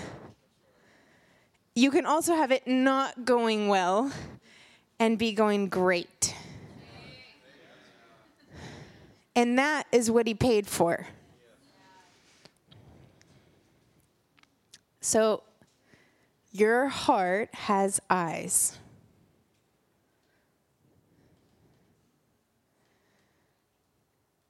You 1.78 1.92
can 1.92 2.08
also 2.08 2.34
have 2.34 2.50
it 2.52 2.66
not 2.66 3.24
going 3.24 3.68
well 3.68 4.12
and 4.98 5.16
be 5.16 5.32
going 5.32 5.70
great. 5.70 6.34
And 9.36 9.60
that 9.60 9.86
is 9.92 10.10
what 10.10 10.26
he 10.26 10.34
paid 10.34 10.66
for. 10.66 11.06
So 15.02 15.44
your 16.52 16.88
heart 16.88 17.54
has 17.54 18.00
eyes. 18.10 18.80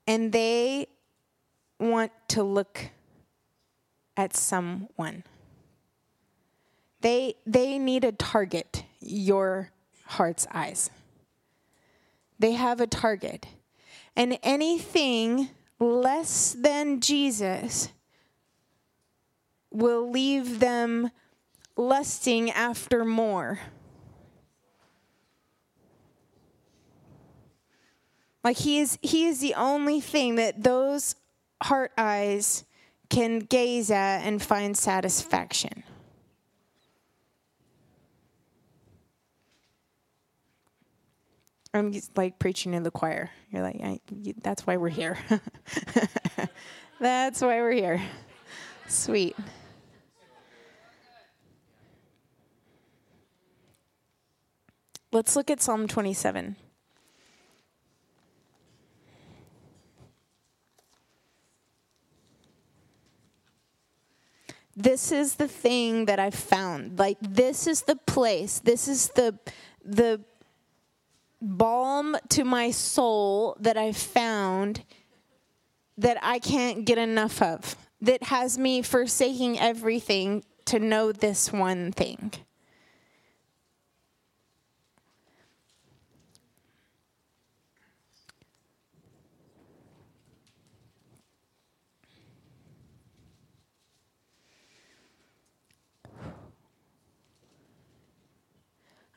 and 0.10 0.32
they 0.32 0.88
want 1.82 2.14
to 2.30 2.42
look 2.42 2.92
at 4.16 4.34
someone. 4.38 5.26
They, 7.02 7.36
they 7.46 7.78
need 7.78 8.04
a 8.04 8.12
target, 8.12 8.84
your 9.00 9.72
heart's 10.06 10.48
eyes. 10.52 10.90
They 12.40 12.54
have 12.54 12.82
a 12.82 12.88
target. 12.88 13.48
And 14.16 14.40
anything 14.42 15.50
less 15.80 16.56
than 16.60 17.02
Jesus 17.02 17.90
will 19.72 20.10
leave 20.10 20.60
them 20.60 21.12
lusting 21.76 22.50
after 22.52 23.06
more. 23.06 23.60
Like 28.44 28.58
he 28.58 28.80
is 28.80 28.98
he 29.02 29.26
is 29.26 29.42
the 29.42 29.56
only 29.56 30.00
thing 30.00 30.36
that 30.36 30.64
those 30.64 31.16
heart 31.62 31.92
eyes 31.98 32.64
can 33.10 33.40
gaze 33.40 33.92
at 33.92 34.20
and 34.20 34.42
find 34.42 34.78
satisfaction. 34.78 35.84
I'm 41.78 41.94
like 42.16 42.40
preaching 42.40 42.74
in 42.74 42.84
the 42.84 42.92
choir. 42.92 43.30
You're 43.52 43.64
like, 43.64 44.02
you, 44.12 44.34
that's 44.42 44.66
why 44.66 44.78
we're 44.78 44.90
here. 44.90 45.18
that's 47.00 47.42
why 47.42 47.62
we're 47.62 47.72
here. 47.72 48.02
Sweet. 48.88 49.36
Let's 55.12 55.36
look 55.36 55.50
at 55.50 55.62
Psalm 55.62 55.88
27. 55.88 56.56
this 64.78 65.12
is 65.12 65.36
the 65.36 65.48
thing 65.48 66.06
that 66.06 66.20
I 66.20 66.30
found. 66.30 67.00
Like 67.00 67.18
this 67.20 67.66
is 67.66 67.82
the 67.82 67.96
place. 67.96 68.60
This 68.60 68.88
is 68.88 69.10
the 69.10 69.38
the 69.84 70.22
balm 71.42 72.18
to 72.30 72.44
my 72.44 72.72
soul 72.72 73.58
that 73.60 73.78
I 73.78 73.92
found 73.92 74.84
that 75.98 76.18
I 76.22 76.40
can't 76.40 76.86
get 76.86 76.98
enough 76.98 77.42
of. 77.42 77.76
That 78.02 78.24
has 78.24 78.58
me 78.58 78.84
forsaking 78.84 79.60
everything 79.60 80.44
to 80.66 80.80
know 80.80 81.12
this 81.12 81.52
one 81.52 81.92
thing. 81.92 82.32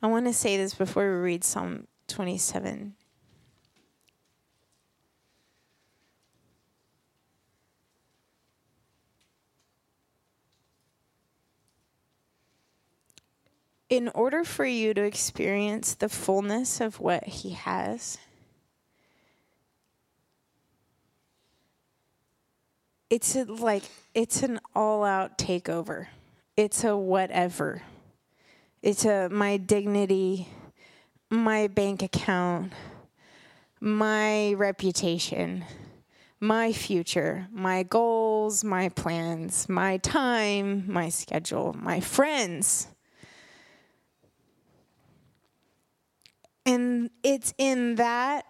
I 0.02 0.06
want 0.06 0.24
to 0.26 0.32
say 0.32 0.56
this 0.56 0.72
before 0.72 1.02
we 1.02 1.18
read 1.18 1.44
Psalm 1.44 1.86
27. 2.10 2.94
In 13.88 14.08
order 14.14 14.44
for 14.44 14.64
you 14.64 14.94
to 14.94 15.02
experience 15.02 15.94
the 15.94 16.08
fullness 16.08 16.80
of 16.80 17.00
what 17.00 17.24
He 17.24 17.50
has, 17.50 18.18
it's 23.10 23.34
a, 23.34 23.44
like 23.44 23.82
it's 24.14 24.44
an 24.44 24.60
all-out 24.76 25.38
takeover. 25.38 26.06
It's 26.56 26.84
a 26.84 26.96
whatever. 26.96 27.82
It's 28.80 29.04
a 29.04 29.28
my 29.28 29.56
dignity, 29.56 30.48
my 31.30 31.68
bank 31.68 32.02
account, 32.02 32.72
my 33.80 34.52
reputation, 34.54 35.64
my 36.40 36.72
future, 36.72 37.46
my 37.52 37.84
goals, 37.84 38.64
my 38.64 38.88
plans, 38.88 39.68
my 39.68 39.96
time, 39.98 40.84
my 40.90 41.08
schedule, 41.08 41.74
my 41.78 42.00
friends. 42.00 42.88
And 46.66 47.10
it's 47.22 47.54
in 47.58 47.94
that 47.96 48.44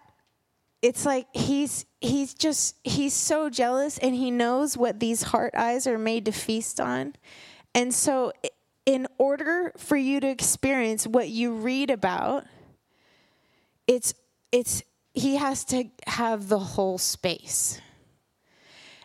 it's 0.81 1.05
like 1.05 1.27
he's 1.33 1.85
he's 2.01 2.33
just 2.33 2.75
he's 2.83 3.13
so 3.13 3.49
jealous 3.49 3.97
and 3.99 4.15
he 4.15 4.31
knows 4.31 4.75
what 4.75 4.99
these 4.99 5.21
heart 5.21 5.53
eyes 5.55 5.85
are 5.85 5.99
made 5.99 6.25
to 6.25 6.31
feast 6.31 6.79
on. 6.79 7.13
And 7.75 7.93
so 7.93 8.33
in 8.85 9.07
order 9.17 9.71
for 9.77 9.95
you 9.95 10.19
to 10.19 10.27
experience 10.27 11.05
what 11.05 11.29
you 11.29 11.53
read 11.53 11.91
about, 11.91 12.45
it's 13.91 14.13
it's 14.51 14.83
he 15.13 15.35
has 15.35 15.65
to 15.65 15.85
have 16.07 16.47
the 16.47 16.59
whole 16.59 16.97
space. 16.97 17.81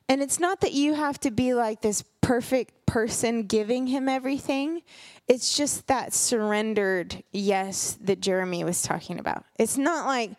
And 0.09 0.23
it's 0.23 0.39
not 0.39 0.61
that 0.61 0.73
you 0.73 0.95
have 0.95 1.19
to 1.21 1.33
be 1.33 1.53
like 1.53 1.81
this 1.81 2.05
perfect 2.21 2.87
person 2.87 3.43
giving 3.43 3.89
him 3.89 4.09
everything. 4.09 4.83
It's 5.27 5.57
just 5.57 5.89
that 5.89 6.15
surrendered 6.15 7.25
yes 7.33 7.99
that 8.03 8.21
Jeremy 8.21 8.63
was 8.63 8.83
talking 8.83 9.19
about. 9.19 9.45
It's 9.59 9.77
not 9.77 10.07
like, 10.07 10.31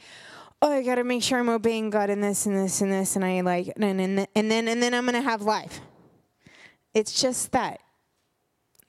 oh, 0.62 0.72
I 0.72 0.84
got 0.84 0.96
to 0.96 1.04
make 1.04 1.22
sure 1.22 1.40
I'm 1.40 1.50
obeying 1.50 1.90
God 1.90 2.10
in 2.10 2.22
this 2.22 2.46
and 2.46 2.56
this 2.56 2.80
and 2.80 2.90
this, 2.90 3.18
and 3.18 3.26
I 3.26 3.42
like, 3.42 3.74
and, 3.76 4.00
and, 4.00 4.28
and 4.34 4.50
then 4.50 4.70
and 4.70 4.82
then 4.82 4.94
I'm 4.94 5.06
gonna 5.06 5.22
have 5.22 5.42
life. 5.42 5.82
It's 6.94 7.20
just 7.22 7.52
that 7.52 7.82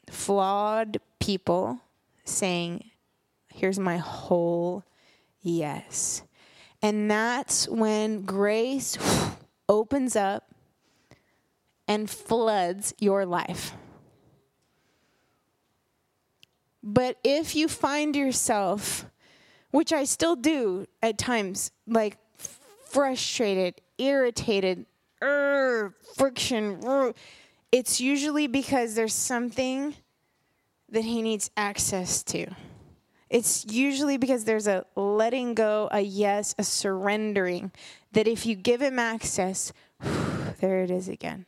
flawed 0.09 1.01
people 1.19 1.81
saying, 2.25 2.85
"Here's 3.53 3.81
my 3.81 3.97
whole 3.97 4.85
yes," 5.43 6.23
and 6.83 7.11
that's 7.11 7.69
when 7.69 8.23
grace 8.23 8.97
opens 9.69 10.17
up 10.17 10.55
and 11.87 12.09
floods 12.09 12.95
your 12.99 13.25
life. 13.25 13.73
But 16.83 17.19
if 17.25 17.55
you 17.55 17.69
find 17.69 18.15
yourself, 18.15 19.07
which 19.71 19.93
I 19.93 20.05
still 20.05 20.37
do 20.37 20.87
at 21.03 21.19
times, 21.19 21.71
like 21.87 22.17
frustrated, 22.37 23.81
irritated, 23.99 24.87
er, 25.23 25.95
friction, 26.17 26.81
er, 26.87 27.13
it's 27.71 28.01
usually 28.01 28.47
because 28.47 28.95
there's 28.95 29.13
something 29.13 29.95
that 30.89 31.05
he 31.05 31.21
needs 31.21 31.51
access 31.57 32.23
to. 32.25 32.47
It's 33.31 33.67
usually 33.67 34.17
because 34.17 34.45
there's 34.45 34.67
a 34.67 34.87
letting 34.97 35.55
go, 35.55 35.89
a 35.91 36.01
yes, 36.01 36.55
a 36.59 36.65
surrendering, 36.65 37.73
that 38.13 38.27
if 38.27 38.47
you 38.47 38.55
give 38.55 38.81
him 38.81 38.99
access, 38.99 39.73
there 40.61 40.83
it 40.83 40.91
is 40.91 41.09
again. 41.09 41.47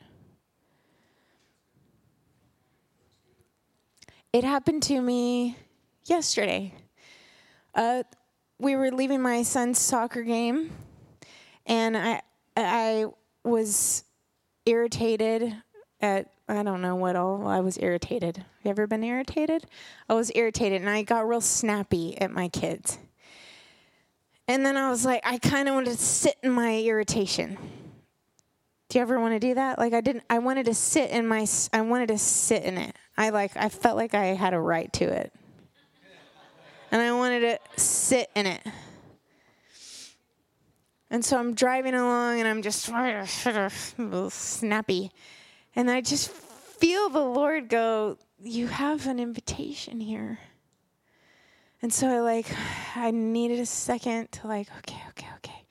It 4.33 4.45
happened 4.45 4.83
to 4.85 5.01
me 5.01 5.57
yesterday. 6.05 6.75
Uh, 7.75 8.05
we 8.59 8.77
were 8.77 8.91
leaving 8.91 9.23
my 9.23 9.43
son's 9.43 9.79
soccer 9.79 10.23
game, 10.23 10.71
and 11.67 11.97
I 11.97 12.23
I 12.57 13.07
was 13.43 14.05
irritated 14.67 15.57
at 16.01 16.33
I 16.51 16.63
don't 16.65 16.83
know 16.83 16.97
what 16.97 17.15
all 17.15 17.47
I 17.47 17.61
was 17.61 17.79
irritated. 17.79 18.39
Have 18.39 18.47
you 18.65 18.71
ever 18.71 18.87
been 18.87 19.05
irritated? 19.05 19.67
I 20.09 20.15
was 20.15 20.33
irritated, 20.35 20.81
and 20.81 20.91
I 20.91 21.03
got 21.03 21.29
real 21.29 21.41
snappy 21.41 22.21
at 22.21 22.33
my 22.33 22.49
kids. 22.49 22.99
And 24.49 24.67
then 24.67 24.77
I 24.77 24.91
was 24.91 25.05
like, 25.05 25.21
I 25.25 25.39
kind 25.39 25.69
of 25.69 25.77
wanted 25.77 25.97
to 25.97 26.05
sit 26.05 26.37
in 26.43 26.51
my 26.51 26.81
irritation. 26.81 27.57
Do 28.89 28.99
you 28.99 29.03
ever 29.03 29.21
want 29.21 29.35
to 29.35 29.39
do 29.39 29.55
that? 29.55 29.79
Like 29.79 29.93
I 29.93 30.01
didn't. 30.01 30.25
I 30.29 30.41
wanted 30.41 30.67
to 30.67 30.75
sit 30.75 31.11
in 31.11 31.29
my. 31.29 31.47
I 31.73 31.83
wanted 31.83 32.09
to 32.09 32.19
sit 32.19 32.65
in 32.65 32.77
it. 32.77 32.97
I 33.17 33.31
like 33.31 33.57
I 33.57 33.69
felt 33.69 33.97
like 33.97 34.15
I 34.15 34.27
had 34.27 34.53
a 34.53 34.59
right 34.59 34.93
to 34.95 35.05
it. 35.05 35.33
And 36.91 37.01
I 37.01 37.13
wanted 37.13 37.41
to 37.41 37.81
sit 37.81 38.29
in 38.35 38.47
it. 38.47 38.67
And 41.09 41.25
so 41.25 41.39
I'm 41.39 41.55
driving 41.55 41.95
along 41.95 42.41
and 42.41 42.49
I'm 42.49 42.63
just 42.63 42.83
snappy. 44.33 45.13
And 45.75 45.91
I 45.91 46.01
just 46.01 46.31
feel 46.31 47.09
the 47.09 47.25
Lord 47.25 47.69
go, 47.69 48.19
You 48.43 48.67
have 48.67 49.07
an 49.07 49.21
invitation 49.21 50.01
here. 50.01 50.39
And 51.83 51.93
so 51.93 52.09
I 52.09 52.21
like 52.21 52.47
I 52.95 53.11
needed 53.11 53.59
a 53.59 53.67
second 53.67 54.33
to 54.33 54.47
like, 54.47 54.69
okay, 54.79 55.03
okay, 55.11 55.29
okay. 55.37 55.65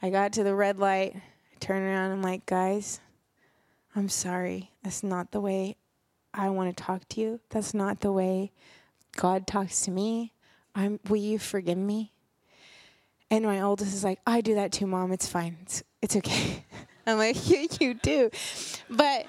I 0.00 0.10
got 0.10 0.32
to 0.34 0.44
the 0.44 0.54
red 0.54 0.78
light, 0.78 1.16
I 1.16 1.22
turn 1.58 1.82
around, 1.82 2.12
I'm 2.12 2.22
like, 2.22 2.46
guys, 2.46 3.00
I'm 3.96 4.08
sorry. 4.08 4.70
That's 4.82 5.02
not 5.02 5.32
the 5.32 5.40
way 5.40 5.76
I 6.32 6.50
want 6.50 6.76
to 6.76 6.82
talk 6.84 7.08
to 7.10 7.20
you. 7.20 7.40
That's 7.48 7.74
not 7.74 8.00
the 8.00 8.12
way 8.12 8.52
God 9.16 9.46
talks 9.46 9.80
to 9.82 9.90
me. 9.90 10.34
I'm, 10.74 11.00
will 11.08 11.16
you 11.16 11.38
forgive 11.38 11.78
me? 11.78 12.12
And 13.30 13.44
my 13.44 13.60
oldest 13.62 13.94
is 13.94 14.04
like, 14.04 14.20
I 14.26 14.42
do 14.42 14.54
that 14.54 14.70
too, 14.70 14.86
mom. 14.86 15.10
It's 15.10 15.26
fine. 15.26 15.56
It's, 15.62 15.82
it's 16.02 16.16
okay. 16.16 16.64
I'm 17.06 17.18
like, 17.18 17.36
yeah, 17.48 17.66
you 17.80 17.94
do. 17.94 18.30
But 18.90 19.26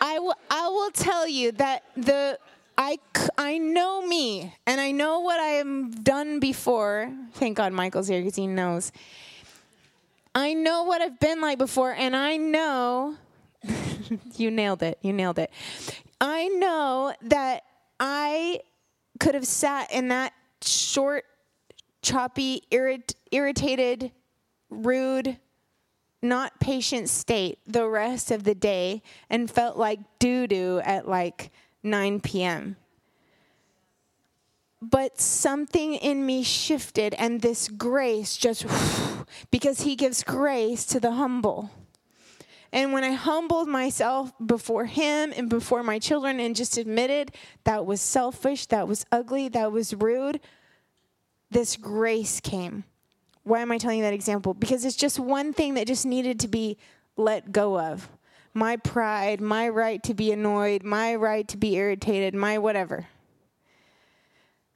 I 0.00 0.18
will, 0.18 0.34
I 0.50 0.68
will 0.68 0.90
tell 0.90 1.28
you 1.28 1.52
that 1.52 1.84
the, 1.96 2.38
I, 2.78 2.98
I 3.36 3.58
know 3.58 4.06
me 4.06 4.54
and 4.66 4.80
I 4.80 4.92
know 4.92 5.20
what 5.20 5.38
I 5.38 5.60
have 5.62 6.02
done 6.02 6.40
before. 6.40 7.12
Thank 7.34 7.58
God 7.58 7.72
Michael's 7.72 8.08
here 8.08 8.20
because 8.20 8.36
he 8.36 8.46
knows. 8.46 8.92
I 10.34 10.54
know 10.54 10.84
what 10.84 11.02
I've 11.02 11.18
been 11.20 11.40
like 11.40 11.58
before 11.58 11.92
and 11.92 12.16
I 12.16 12.36
know 12.36 13.16
you 14.36 14.50
nailed 14.50 14.82
it. 14.82 14.98
You 15.02 15.12
nailed 15.12 15.38
it. 15.38 15.50
I 16.20 16.48
know 16.48 17.14
that 17.22 17.64
I 17.98 18.60
could 19.18 19.34
have 19.34 19.46
sat 19.46 19.92
in 19.92 20.08
that 20.08 20.32
short, 20.62 21.24
choppy, 22.02 22.62
irrit- 22.70 23.14
irritated, 23.30 24.12
rude, 24.70 25.38
not 26.22 26.60
patient 26.60 27.08
state 27.08 27.58
the 27.66 27.88
rest 27.88 28.30
of 28.30 28.44
the 28.44 28.54
day 28.54 29.02
and 29.28 29.50
felt 29.50 29.76
like 29.76 30.00
doo 30.18 30.46
doo 30.46 30.80
at 30.84 31.08
like 31.08 31.50
9 31.82 32.20
p.m. 32.20 32.76
But 34.82 35.20
something 35.20 35.94
in 35.94 36.24
me 36.24 36.42
shifted, 36.42 37.14
and 37.14 37.42
this 37.42 37.68
grace 37.68 38.36
just 38.36 38.64
because 39.50 39.82
he 39.82 39.94
gives 39.94 40.22
grace 40.22 40.86
to 40.86 41.00
the 41.00 41.12
humble. 41.12 41.70
And 42.72 42.92
when 42.92 43.02
I 43.02 43.12
humbled 43.12 43.68
myself 43.68 44.32
before 44.44 44.86
him 44.86 45.32
and 45.36 45.50
before 45.50 45.82
my 45.82 45.98
children 45.98 46.38
and 46.38 46.54
just 46.54 46.78
admitted 46.78 47.32
that 47.64 47.84
was 47.84 48.00
selfish, 48.00 48.66
that 48.66 48.86
was 48.86 49.04
ugly, 49.10 49.48
that 49.48 49.72
was 49.72 49.92
rude, 49.92 50.40
this 51.50 51.76
grace 51.76 52.40
came. 52.40 52.84
Why 53.44 53.60
am 53.60 53.72
I 53.72 53.78
telling 53.78 53.98
you 53.98 54.04
that 54.04 54.12
example? 54.12 54.54
Because 54.54 54.84
it's 54.84 54.96
just 54.96 55.18
one 55.18 55.52
thing 55.52 55.74
that 55.74 55.86
just 55.86 56.06
needed 56.06 56.40
to 56.40 56.48
be 56.48 56.76
let 57.16 57.52
go 57.52 57.78
of 57.78 58.08
my 58.52 58.76
pride, 58.76 59.40
my 59.40 59.68
right 59.68 60.02
to 60.02 60.14
be 60.14 60.32
annoyed, 60.32 60.82
my 60.82 61.14
right 61.14 61.46
to 61.48 61.56
be 61.56 61.76
irritated, 61.76 62.34
my 62.34 62.58
whatever. 62.58 63.06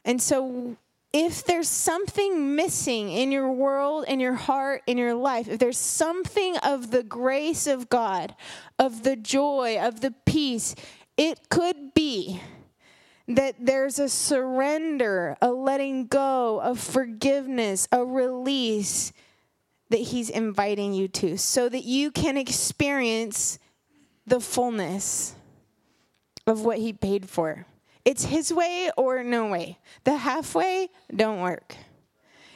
And 0.05 0.21
so 0.21 0.77
if 1.13 1.45
there's 1.45 1.69
something 1.69 2.55
missing 2.55 3.11
in 3.11 3.33
your 3.33 3.51
world, 3.51 4.05
in 4.07 4.21
your 4.21 4.35
heart, 4.35 4.83
in 4.87 4.99
your 4.99 5.15
life, 5.15 5.49
if 5.49 5.59
there's 5.59 5.79
something 5.79 6.57
of 6.59 6.91
the 6.91 7.03
grace 7.03 7.67
of 7.67 7.89
God, 7.89 8.35
of 8.79 9.03
the 9.03 9.17
joy, 9.17 9.79
of 9.81 10.01
the 10.01 10.13
peace, 10.25 10.75
it 11.17 11.49
could 11.49 11.95
be 11.95 12.41
that 13.29 13.55
there's 13.59 13.99
a 13.99 14.09
surrender, 14.09 15.37
a 15.41 15.51
letting 15.51 16.07
go, 16.07 16.61
a 16.61 16.75
forgiveness, 16.75 17.89
a 17.91 18.05
release 18.05 19.13
that 19.91 20.01
He's 20.01 20.31
inviting 20.31 20.93
you 20.93 21.09
to 21.09 21.37
so 21.39 21.69
that 21.69 21.85
you 21.85 22.11
can 22.11 22.37
experience 22.37 23.59
the 24.27 24.41
fullness 24.41 25.35
of 26.47 26.65
what 26.65 26.79
He 26.79 26.93
paid 26.93 27.29
for. 27.29 27.67
It's 28.05 28.25
his 28.25 28.53
way 28.53 28.91
or 28.97 29.25
no 29.25 29.49
way. 29.49 29.79
The 30.05 30.19
halfway 30.19 30.91
don't 31.15 31.41
work. 31.41 31.77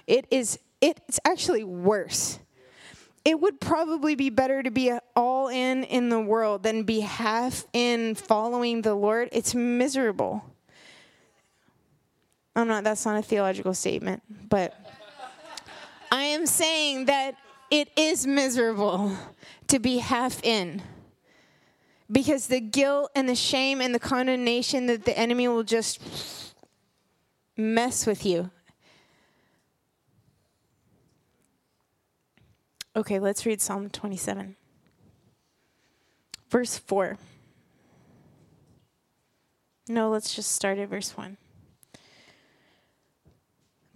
It 0.07 0.27
is 0.31 0.59
it's 0.81 1.19
actually 1.25 1.65
worse. 1.65 2.39
It 3.25 3.41
would 3.41 3.61
probably 3.61 4.15
be 4.15 4.31
better 4.31 4.63
to 4.63 4.71
be 4.71 4.93
all 5.17 5.49
in 5.49 5.85
in 5.85 6.09
the 6.09 6.21
world 6.21 6.63
than 6.63 6.85
be 6.85 7.01
half 7.01 7.65
in 7.73 8.15
following 8.15 8.83
the 8.83 8.95
Lord. 8.95 9.31
It's 9.33 9.55
miserable. 9.55 10.45
I'm 12.59 12.67
not 12.67 12.83
that's 12.83 13.07
not 13.07 13.17
a 13.17 13.23
theological 13.23 13.73
statement, 13.73 14.21
but 14.49 14.75
I 16.11 16.25
am 16.25 16.45
saying 16.45 17.05
that 17.05 17.37
it 17.71 17.89
is 17.97 18.27
miserable 18.27 19.17
to 19.69 19.79
be 19.79 19.99
half 19.99 20.43
in. 20.43 20.83
Because 22.11 22.49
the 22.49 22.59
guilt 22.59 23.13
and 23.15 23.29
the 23.29 23.37
shame 23.37 23.81
and 23.81 23.95
the 23.95 24.01
condemnation 24.01 24.87
that 24.87 25.05
the 25.05 25.17
enemy 25.17 25.47
will 25.47 25.63
just 25.63 26.01
mess 27.57 28.07
with 28.07 28.27
you. 28.27 28.51
Okay, 32.97 33.21
let's 33.21 33.47
read 33.47 33.61
Psalm 33.61 33.89
27, 33.89 34.57
verse 36.51 36.77
4. 36.77 37.19
No, 39.89 40.11
let's 40.11 40.35
just 40.35 40.51
start 40.51 40.79
at 40.79 40.89
verse 40.89 41.17
1. 41.17 41.37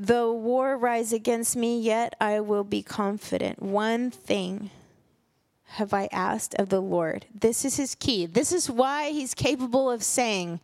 Though 0.00 0.32
war 0.32 0.78
rise 0.78 1.12
against 1.12 1.56
me, 1.56 1.80
yet 1.80 2.14
I 2.20 2.38
will 2.38 2.62
be 2.62 2.84
confident. 2.84 3.60
One 3.60 4.12
thing 4.12 4.70
have 5.70 5.92
I 5.92 6.08
asked 6.12 6.54
of 6.54 6.68
the 6.68 6.80
Lord. 6.80 7.26
This 7.34 7.64
is 7.64 7.76
his 7.78 7.96
key. 7.96 8.24
This 8.24 8.52
is 8.52 8.70
why 8.70 9.10
he's 9.10 9.34
capable 9.34 9.90
of 9.90 10.04
saying, 10.04 10.60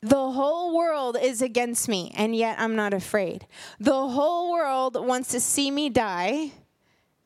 The 0.00 0.30
whole 0.30 0.74
world 0.74 1.18
is 1.20 1.42
against 1.42 1.86
me, 1.86 2.12
and 2.16 2.34
yet 2.34 2.58
I'm 2.58 2.74
not 2.74 2.94
afraid. 2.94 3.46
The 3.78 4.08
whole 4.08 4.50
world 4.50 4.96
wants 5.06 5.28
to 5.32 5.40
see 5.40 5.70
me 5.70 5.90
die, 5.90 6.52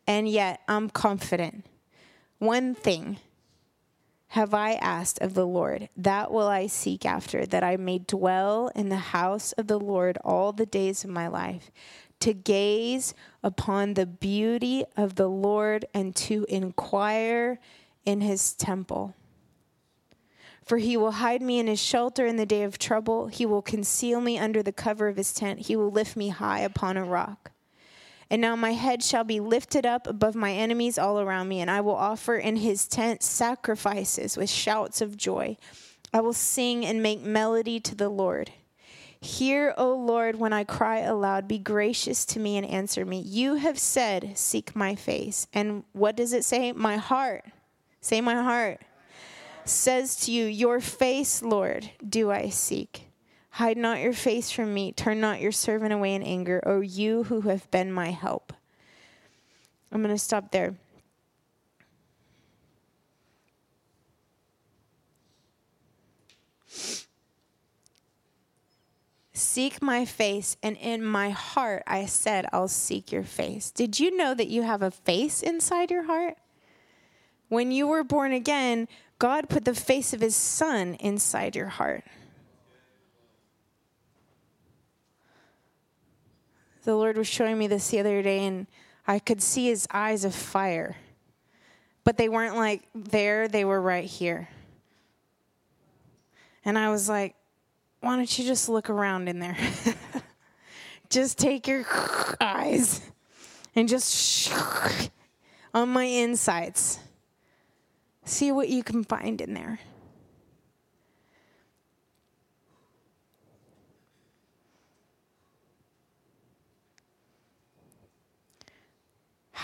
and 0.05 0.29
yet 0.29 0.61
I'm 0.67 0.91
confident. 0.91 1.65
One 2.39 2.75
thing 2.75 3.19
have 4.29 4.53
I 4.53 4.73
asked 4.75 5.21
of 5.21 5.35
the 5.35 5.47
Lord, 5.47 5.89
that 5.97 6.31
will 6.31 6.49
I 6.49 6.67
seek 6.67 7.07
after, 7.07 7.47
that 7.47 7.63
I 7.63 7.77
may 7.77 7.99
dwell 7.99 8.71
in 8.75 8.89
the 8.89 8.97
house 8.97 9.53
of 9.53 9.67
the 9.67 9.79
Lord 9.79 10.19
all 10.25 10.53
the 10.53 10.67
days 10.67 11.05
of 11.05 11.11
my 11.11 11.29
life, 11.29 11.71
to 12.21 12.33
gaze 12.33 13.15
upon 13.43 13.95
the 13.95 14.07
beauty 14.07 14.85
of 14.97 15.15
the 15.15 15.29
Lord 15.29 15.85
and 15.95 16.15
to 16.17 16.45
inquire 16.49 17.61
in 18.05 18.21
his 18.21 18.53
temple. 18.55 19.15
For 20.65 20.79
he 20.79 20.97
will 20.97 21.13
hide 21.13 21.43
me 21.43 21.61
in 21.61 21.69
his 21.69 21.81
shelter 21.81 22.27
in 22.27 22.37
the 22.37 22.47
day 22.47 22.65
of 22.65 22.77
trouble. 22.77 23.29
He 23.29 23.47
will 23.47 23.63
conceal 23.63 24.21
me 24.21 24.37
under 24.37 24.63
the 24.63 24.73
cover 24.73 25.07
of 25.07 25.17
his 25.17 25.33
tent. 25.33 25.67
He 25.67 25.77
will 25.77 25.91
lift 25.91 26.17
me 26.17 26.31
high 26.31 26.61
upon 26.61 26.97
a 26.97 27.05
rock. 27.05 27.53
And 28.29 28.43
now 28.43 28.57
my 28.57 28.73
head 28.73 29.03
shall 29.03 29.25
be 29.25 29.39
lifted 29.39 29.87
up 29.87 30.07
above 30.07 30.35
my 30.35 30.53
enemies 30.53 30.99
all 30.99 31.21
around 31.21 31.49
me, 31.49 31.61
and 31.61 31.71
I 31.71 31.81
will 31.81 31.95
offer 31.95 32.37
in 32.37 32.57
his 32.57 32.89
tent 32.89 33.23
sacrifices 33.23 34.37
with 34.37 34.51
shouts 34.51 35.01
of 35.01 35.17
joy. 35.17 35.57
I 36.13 36.21
will 36.21 36.33
sing 36.33 36.85
and 36.85 37.03
make 37.03 37.21
melody 37.23 37.79
to 37.81 37.95
the 37.95 38.09
Lord. 38.09 38.51
Hear, 39.21 39.75
O 39.77 39.95
Lord, 39.95 40.39
when 40.39 40.53
I 40.53 40.65
cry 40.65 41.01
aloud. 41.01 41.49
Be 41.49 41.59
gracious 41.59 42.25
to 42.27 42.41
me 42.41 42.57
and 42.57 42.67
answer 42.67 43.05
me. 43.05 43.21
You 43.21 43.55
have 43.57 43.79
said, 43.79 44.37
Seek 44.37 44.77
my 44.77 44.95
face. 44.95 45.47
And 45.53 45.85
what 45.93 46.17
does 46.17 46.33
it 46.33 46.45
say? 46.45 46.73
My 46.73 46.97
heart. 46.97 47.45
Say, 48.01 48.21
My 48.21 48.43
heart. 48.43 48.81
Says 49.65 50.17
to 50.27 50.33
you, 50.33 50.47
Your 50.47 50.81
face, 50.81 51.43
Lord, 51.43 51.91
do 52.07 52.31
I 52.31 52.51
seek. 52.51 53.06
Hide 53.57 53.79
not 53.79 54.01
your 54.01 54.13
face 54.13 54.51
from 54.51 54.75
me. 54.75 54.93
Turn 54.93 55.19
not 55.19 55.41
your 55.41 55.51
servant 55.51 55.91
away 55.91 56.15
in 56.15 56.23
anger, 56.23 56.61
O 56.67 56.81
you 56.81 57.23
who 57.23 57.41
have 57.41 57.71
been 57.71 57.91
my 57.91 58.11
help. 58.11 58.53
I'm 59.91 60.03
going 60.03 60.15
to 60.15 60.19
stop 60.19 60.51
there. 60.51 60.75
Seek 69.33 69.81
my 69.81 70.05
face, 70.05 70.59
and 70.63 70.77
in 70.77 71.03
my 71.03 71.31
heart 71.31 71.83
I 71.87 72.05
said, 72.05 72.45
I'll 72.53 72.69
seek 72.69 73.11
your 73.11 73.25
face. 73.25 73.71
Did 73.71 73.99
you 73.99 74.15
know 74.19 74.35
that 74.35 74.49
you 74.49 74.65
have 74.65 74.83
a 74.83 74.91
face 74.91 75.43
inside 75.43 75.91
your 75.91 76.05
heart? 76.05 76.37
When 77.49 77.73
you 77.73 77.87
were 77.87 78.05
born 78.05 78.33
again, 78.33 78.87
God 79.19 79.49
put 79.49 79.65
the 79.65 79.75
face 79.75 80.13
of 80.13 80.21
his 80.21 80.37
son 80.37 80.93
inside 81.01 81.57
your 81.57 81.69
heart. 81.69 82.05
The 86.87 86.95
Lord 86.95 87.19
was 87.19 87.27
showing 87.27 87.59
me 87.59 87.67
this 87.67 87.91
the 87.91 87.99
other 87.99 88.23
day, 88.23 88.47
and 88.47 88.69
I 89.09 89.19
could 89.19 89.43
see 89.43 89.67
his 89.67 89.89
eyes 89.91 90.25
of 90.25 90.35
fire. 90.35 90.97
But 92.05 92.17
they 92.17 92.29
weren't 92.29 92.55
like 92.55 92.85
there, 92.95 93.49
they 93.49 93.65
were 93.65 93.81
right 93.81 94.05
here. 94.05 94.49
And 96.65 96.79
I 96.79 96.91
was 96.91 97.09
like, 97.09 97.35
why 98.01 98.15
don't 98.15 98.39
you 98.39 98.45
just 98.45 98.69
look 98.69 98.89
around 98.89 99.29
in 99.29 99.41
there? 99.41 99.57
just 101.11 101.39
take 101.39 101.67
your 101.67 101.85
eyes 102.41 103.01
and 103.75 103.89
just 103.89 104.53
on 105.75 105.89
my 105.89 106.05
insides. 106.05 107.01
See 108.25 108.53
what 108.53 108.69
you 108.69 108.85
can 108.85 109.03
find 109.03 109.41
in 109.41 109.55
there. 109.55 109.81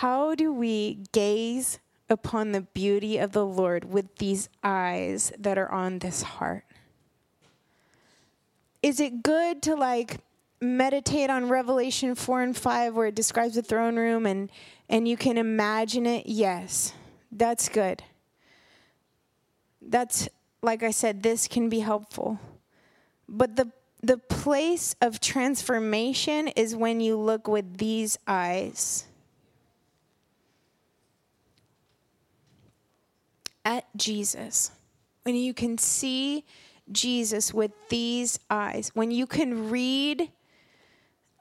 How 0.03 0.35
do 0.35 0.53
we 0.53 1.05
gaze 1.12 1.79
upon 2.11 2.51
the 2.51 2.62
beauty 2.62 3.19
of 3.19 3.31
the 3.31 3.47
Lord 3.47 3.85
with 3.85 4.17
these 4.17 4.49
eyes 4.65 5.33
that 5.38 5.57
are 5.57 5.71
on 5.71 6.01
this 6.01 6.23
heart? 6.23 6.65
Is 8.83 8.99
it 8.99 9.23
good 9.23 9.62
to 9.62 9.77
like 9.77 10.19
meditate 10.61 11.31
on 11.31 11.49
Revelation 11.49 12.17
4 12.17 12.43
and 12.43 12.57
5 12.57 12.97
where 12.97 13.07
it 13.07 13.15
describes 13.15 13.55
the 13.55 13.62
throne 13.62 13.95
room 13.95 14.27
and 14.27 14.51
and 14.88 15.07
you 15.07 15.17
can 15.17 15.38
imagine 15.38 16.05
it? 16.05 16.27
Yes. 16.27 16.95
That's 17.31 17.69
good. 17.69 18.03
That's 19.81 20.29
like 20.62 20.83
I 20.83 20.91
said 20.91 21.23
this 21.23 21.47
can 21.47 21.69
be 21.69 21.79
helpful. 21.79 22.41
But 23.29 23.55
the 23.55 23.71
the 24.03 24.19
place 24.19 24.97
of 25.01 25.21
transformation 25.21 26.49
is 26.49 26.75
when 26.75 27.01
you 27.01 27.17
look 27.17 27.47
with 27.47 27.79
these 27.79 28.19
eyes 28.27 29.07
at 33.64 33.85
Jesus, 33.96 34.72
when 35.22 35.35
you 35.35 35.55
can 35.55 35.79
see 35.79 36.44
Jesus 36.90 37.55
with 37.55 37.72
these 37.88 38.38
eyes, 38.51 38.90
when 38.94 39.11
you 39.11 39.27
can 39.27 39.70
read 39.70 40.31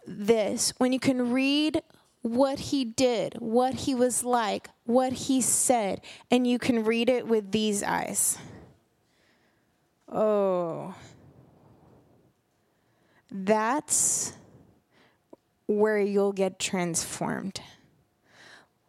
this, 0.05 0.73
when 0.77 0.93
you 0.93 0.99
can 0.99 1.31
read 1.31 1.81
what 2.21 2.59
he 2.59 2.85
did, 2.85 3.35
what 3.39 3.73
he 3.73 3.95
was 3.95 4.23
like, 4.23 4.69
what 4.85 5.13
he 5.13 5.41
said, 5.41 6.01
and 6.29 6.45
you 6.45 6.59
can 6.59 6.83
read 6.83 7.09
it 7.09 7.27
with 7.27 7.51
these 7.51 7.81
eyes. 7.81 8.37
Oh, 10.07 10.93
that's 13.31 14.33
where 15.67 15.99
you'll 15.99 16.33
get 16.33 16.59
transformed. 16.59 17.61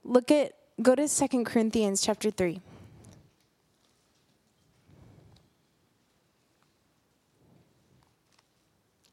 Look 0.04 0.30
at, 0.30 0.52
go 0.82 0.94
to 0.94 1.06
Second 1.06 1.44
Corinthians 1.44 2.02
chapter 2.02 2.30
3. 2.30 2.60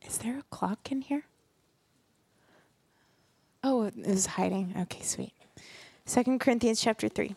Is 0.06 0.18
there 0.18 0.40
a 0.40 0.44
clock 0.60 0.92
in 0.92 1.00
here? 1.02 1.24
Oh, 3.64 3.84
it 3.84 3.96
was 3.96 4.26
hiding. 4.26 4.74
Okay, 4.78 5.02
sweet. 5.02 5.32
Second 6.04 6.40
Corinthians 6.42 6.82
chapter 6.82 7.08
3. 7.08 7.34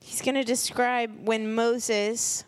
He's 0.00 0.22
going 0.22 0.36
to 0.36 0.42
describe 0.42 1.26
when 1.26 1.54
Moses 1.54 2.44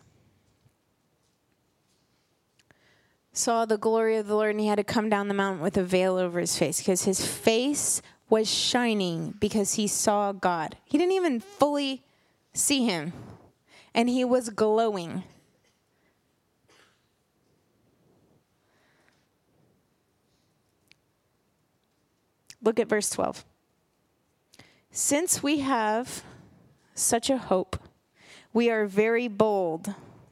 saw 3.39 3.65
the 3.65 3.77
glory 3.77 4.17
of 4.17 4.27
the 4.27 4.35
Lord, 4.35 4.51
and 4.51 4.59
he 4.59 4.67
had 4.67 4.75
to 4.75 4.83
come 4.83 5.09
down 5.09 5.29
the 5.29 5.33
mountain 5.33 5.63
with 5.63 5.77
a 5.77 5.83
veil 5.83 6.17
over 6.17 6.39
his 6.39 6.57
face 6.57 6.79
because 6.79 7.05
his 7.05 7.25
face 7.25 8.01
was 8.29 8.51
shining 8.51 9.33
because 9.39 9.75
he 9.75 9.87
saw 9.87 10.31
God. 10.33 10.75
He 10.83 10.97
didn't 10.97 11.13
even 11.13 11.39
fully 11.39 12.03
see 12.53 12.85
him, 12.85 13.13
and 13.93 14.09
he 14.09 14.25
was 14.25 14.49
glowing. 14.49 15.23
Look 22.61 22.77
at 22.79 22.89
verse 22.89 23.09
12. 23.09 23.45
Since 24.91 25.41
we 25.41 25.59
have 25.59 26.23
such 26.93 27.29
a 27.29 27.37
hope, 27.37 27.81
we 28.51 28.69
are 28.69 28.85
very 28.85 29.29
bold 29.29 29.95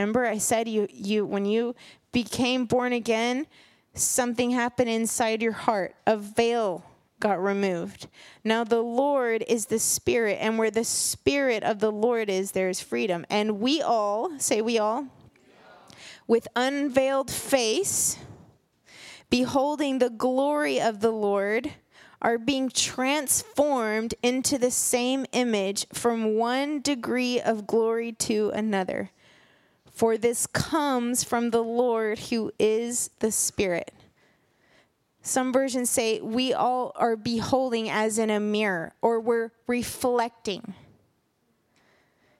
Remember, 0.00 0.24
I 0.24 0.38
said 0.38 0.66
you, 0.66 0.88
you 0.90 1.26
when 1.26 1.44
you 1.44 1.74
became 2.10 2.64
born 2.64 2.94
again, 2.94 3.46
something 3.92 4.50
happened 4.50 4.88
inside 4.88 5.42
your 5.42 5.52
heart. 5.52 5.94
A 6.06 6.16
veil 6.16 6.82
got 7.20 7.42
removed. 7.42 8.08
Now 8.42 8.64
the 8.64 8.80
Lord 8.80 9.44
is 9.46 9.66
the 9.66 9.78
Spirit, 9.78 10.38
and 10.40 10.56
where 10.56 10.70
the 10.70 10.84
Spirit 10.84 11.62
of 11.62 11.80
the 11.80 11.92
Lord 11.92 12.30
is, 12.30 12.52
there 12.52 12.70
is 12.70 12.80
freedom. 12.80 13.26
And 13.28 13.60
we 13.60 13.82
all, 13.82 14.38
say 14.38 14.62
we 14.62 14.78
all, 14.78 15.06
with 16.26 16.48
unveiled 16.56 17.30
face, 17.30 18.16
beholding 19.28 19.98
the 19.98 20.08
glory 20.08 20.80
of 20.80 21.00
the 21.00 21.10
Lord, 21.10 21.72
are 22.22 22.38
being 22.38 22.70
transformed 22.70 24.14
into 24.22 24.56
the 24.56 24.70
same 24.70 25.26
image 25.32 25.86
from 25.92 26.36
one 26.36 26.80
degree 26.80 27.38
of 27.38 27.66
glory 27.66 28.12
to 28.12 28.50
another. 28.54 29.10
For 30.00 30.16
this 30.16 30.46
comes 30.46 31.22
from 31.24 31.50
the 31.50 31.62
Lord 31.62 32.18
who 32.18 32.52
is 32.58 33.10
the 33.18 33.30
Spirit. 33.30 33.92
Some 35.20 35.52
versions 35.52 35.90
say 35.90 36.22
we 36.22 36.54
all 36.54 36.92
are 36.96 37.16
beholding 37.16 37.90
as 37.90 38.18
in 38.18 38.30
a 38.30 38.40
mirror 38.40 38.94
or 39.02 39.20
we're 39.20 39.52
reflecting. 39.66 40.72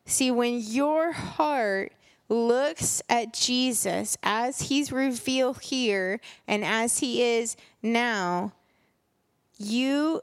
See, 0.06 0.30
when 0.30 0.60
your 0.62 1.12
heart 1.12 1.92
looks 2.30 3.02
at 3.10 3.34
Jesus 3.34 4.16
as 4.22 4.62
he's 4.62 4.90
revealed 4.90 5.60
here 5.60 6.18
and 6.48 6.64
as 6.64 7.00
he 7.00 7.22
is 7.22 7.58
now, 7.82 8.54
you 9.58 10.22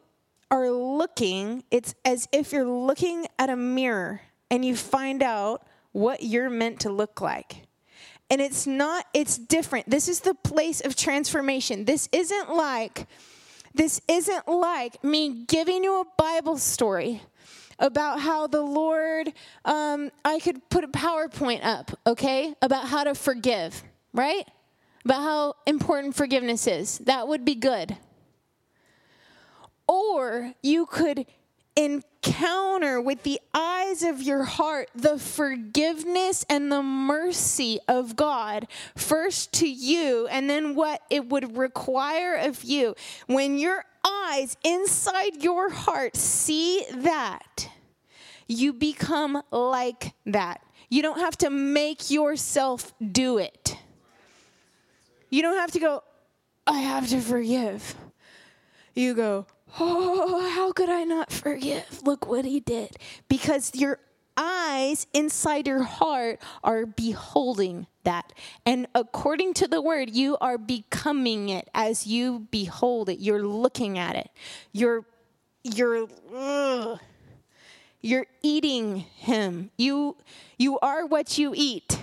are 0.50 0.72
looking, 0.72 1.64
it's 1.70 1.94
as 2.04 2.28
if 2.32 2.52
you're 2.52 2.66
looking 2.66 3.28
at 3.38 3.52
a 3.52 3.56
mirror 3.56 4.22
and 4.50 4.66
you 4.66 4.76
find 4.76 5.22
out 5.22 5.67
what 5.92 6.24
you're 6.24 6.50
meant 6.50 6.82
to 6.82 6.90
look 6.90 7.22
like. 7.22 7.68
And 8.30 8.42
it's 8.42 8.68
not, 8.68 9.06
it's 9.14 9.38
different. 9.38 9.90
This 9.90 10.08
is 10.08 10.20
the 10.20 10.34
place 10.34 10.82
of 10.82 10.96
transformation. 10.96 11.86
This 11.86 12.10
isn't 12.12 12.54
like, 12.54 13.08
this 13.74 14.02
isn't 14.08 14.48
like 14.48 15.04
me 15.04 15.46
giving 15.48 15.84
you 15.84 16.02
a 16.02 16.06
Bible 16.18 16.58
story 16.58 17.22
about 17.80 18.20
how 18.20 18.48
the 18.48 18.62
Lord, 18.62 19.32
um, 19.64 20.12
I 20.26 20.40
could 20.40 20.68
put 20.70 20.84
a 20.84 20.88
PowerPoint 20.88 21.64
up, 21.64 21.92
okay, 22.06 22.54
about 22.62 22.88
how 22.88 23.04
to 23.04 23.16
forgive, 23.16 23.84
right? 24.14 24.46
About 25.06 25.22
how 25.22 25.54
important 25.66 26.16
forgiveness 26.16 26.68
is. 26.68 26.98
That 27.00 27.28
would 27.28 27.46
be 27.46 27.56
good. 27.56 27.96
Or 29.88 30.54
you 30.62 30.86
could 30.86 31.26
encounter 32.24 33.00
with 33.02 33.24
the 33.24 33.40
eyes 33.54 34.04
of 34.04 34.22
your 34.22 34.44
heart 34.44 34.90
the 34.96 35.18
forgiveness 35.18 36.46
and 36.50 36.72
the 36.72 36.82
mercy 36.84 37.80
of 37.88 38.16
God, 38.16 38.68
first 38.96 39.54
to 39.54 39.68
you, 39.68 40.28
and 40.28 40.50
then 40.50 40.76
what 40.76 41.02
it 41.10 41.28
would 41.30 41.58
require 41.58 42.36
of 42.36 42.64
you. 42.64 42.96
When 43.28 43.58
your 43.58 43.86
eyes 44.06 44.58
inside 44.64 45.44
your 45.44 45.70
heart 45.70 46.16
see 46.16 46.86
that, 46.92 47.70
you 48.48 48.74
become 48.74 49.42
like 49.52 50.14
that. 50.26 50.62
You 50.90 51.02
don't 51.02 51.20
have 51.20 51.38
to 51.40 51.50
make 51.50 52.10
yourself 52.10 52.94
do 53.12 53.38
it. 53.40 53.78
You 55.30 55.42
don't 55.42 55.58
have 55.58 55.72
to 55.72 55.80
go, 55.80 56.04
I 56.66 56.80
have 56.80 57.10
to 57.10 57.20
forgive. 57.20 57.96
You 58.96 59.14
go, 59.14 59.46
Oh, 59.80 60.50
how 60.50 60.72
could 60.72 60.90
I 60.90 61.04
not 61.04 61.32
forgive? 61.32 62.02
Look 62.04 62.28
what 62.28 62.46
he 62.46 62.60
did. 62.60 62.98
Because 63.28 63.76
your 63.76 64.00
eyes 64.38 65.08
inside 65.14 65.68
your 65.68 65.84
heart 65.84 66.40
are 66.64 66.86
beholding 66.86 67.88
that. 68.04 68.32
And 68.66 68.88
according 68.96 69.56
to 69.56 69.68
the 69.68 69.82
word, 69.82 70.12
you 70.12 70.38
are 70.40 70.58
becoming 70.58 71.50
it 71.50 71.70
as 71.74 72.08
you 72.08 72.48
behold 72.52 73.10
it. 73.10 73.20
You're 73.20 73.44
looking 73.44 73.98
at 73.98 74.16
it. 74.16 74.30
You're 74.72 75.06
you're 75.64 76.08
ugh, 76.34 77.00
you're 78.00 78.28
eating 78.42 78.98
him. 78.98 79.72
You 79.78 80.16
you 80.58 80.80
are 80.80 81.06
what 81.06 81.38
you 81.38 81.54
eat. 81.56 82.00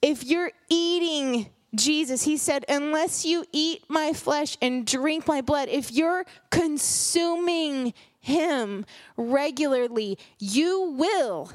If 0.00 0.22
you're 0.22 0.52
eating 0.68 1.50
Jesus, 1.74 2.22
he 2.22 2.36
said, 2.36 2.64
Unless 2.68 3.24
you 3.24 3.44
eat 3.52 3.84
my 3.88 4.12
flesh 4.12 4.56
and 4.62 4.86
drink 4.86 5.26
my 5.26 5.40
blood, 5.40 5.68
if 5.68 5.92
you're 5.92 6.24
consuming 6.50 7.92
him 8.20 8.86
regularly, 9.16 10.18
you 10.38 10.94
will 10.98 11.50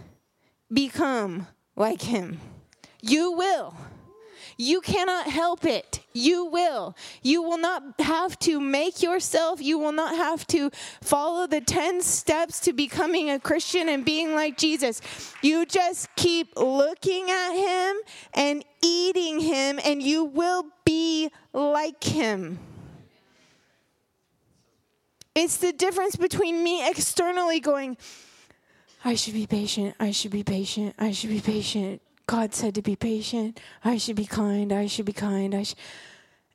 become 0.71 1.47
like 1.76 2.02
him. 2.02 2.39
You 3.02 3.32
will. 3.32 3.76
You 4.57 4.81
cannot 4.81 5.27
help 5.27 5.65
it. 5.65 6.01
You 6.13 6.45
will. 6.45 6.95
You 7.21 7.41
will 7.41 7.57
not 7.57 7.83
have 7.99 8.37
to 8.39 8.59
make 8.59 9.01
yourself, 9.01 9.61
you 9.61 9.79
will 9.79 9.91
not 9.91 10.15
have 10.15 10.45
to 10.47 10.69
follow 11.01 11.47
the 11.47 11.61
10 11.61 12.01
steps 12.01 12.59
to 12.61 12.73
becoming 12.73 13.29
a 13.29 13.39
Christian 13.39 13.89
and 13.89 14.05
being 14.05 14.35
like 14.35 14.57
Jesus. 14.57 15.01
You 15.41 15.65
just 15.65 16.13
keep 16.15 16.55
looking 16.55 17.29
at 17.31 17.53
him 17.53 17.97
and 18.33 18.63
eating 18.83 19.39
him, 19.39 19.79
and 19.83 20.01
you 20.01 20.23
will 20.23 20.65
be 20.85 21.31
like 21.53 22.03
him. 22.03 22.59
It's 25.35 25.57
the 25.57 25.73
difference 25.73 26.15
between 26.15 26.63
me 26.63 26.87
externally 26.87 27.59
going, 27.59 27.97
I 29.03 29.15
should 29.15 29.33
be 29.33 29.47
patient, 29.47 29.95
I 29.99 30.11
should 30.11 30.31
be 30.31 30.43
patient, 30.43 30.93
I 30.99 31.11
should 31.11 31.31
be 31.31 31.41
patient. 31.41 32.02
God 32.27 32.53
said 32.53 32.75
to 32.75 32.81
be 32.81 32.95
patient. 32.95 33.59
I 33.83 33.97
should 33.97 34.15
be 34.15 34.25
kind. 34.25 34.71
I 34.71 34.88
should 34.88 35.05
be 35.05 35.13
kind. 35.13 35.53
I 35.53 35.63
should. 35.63 35.77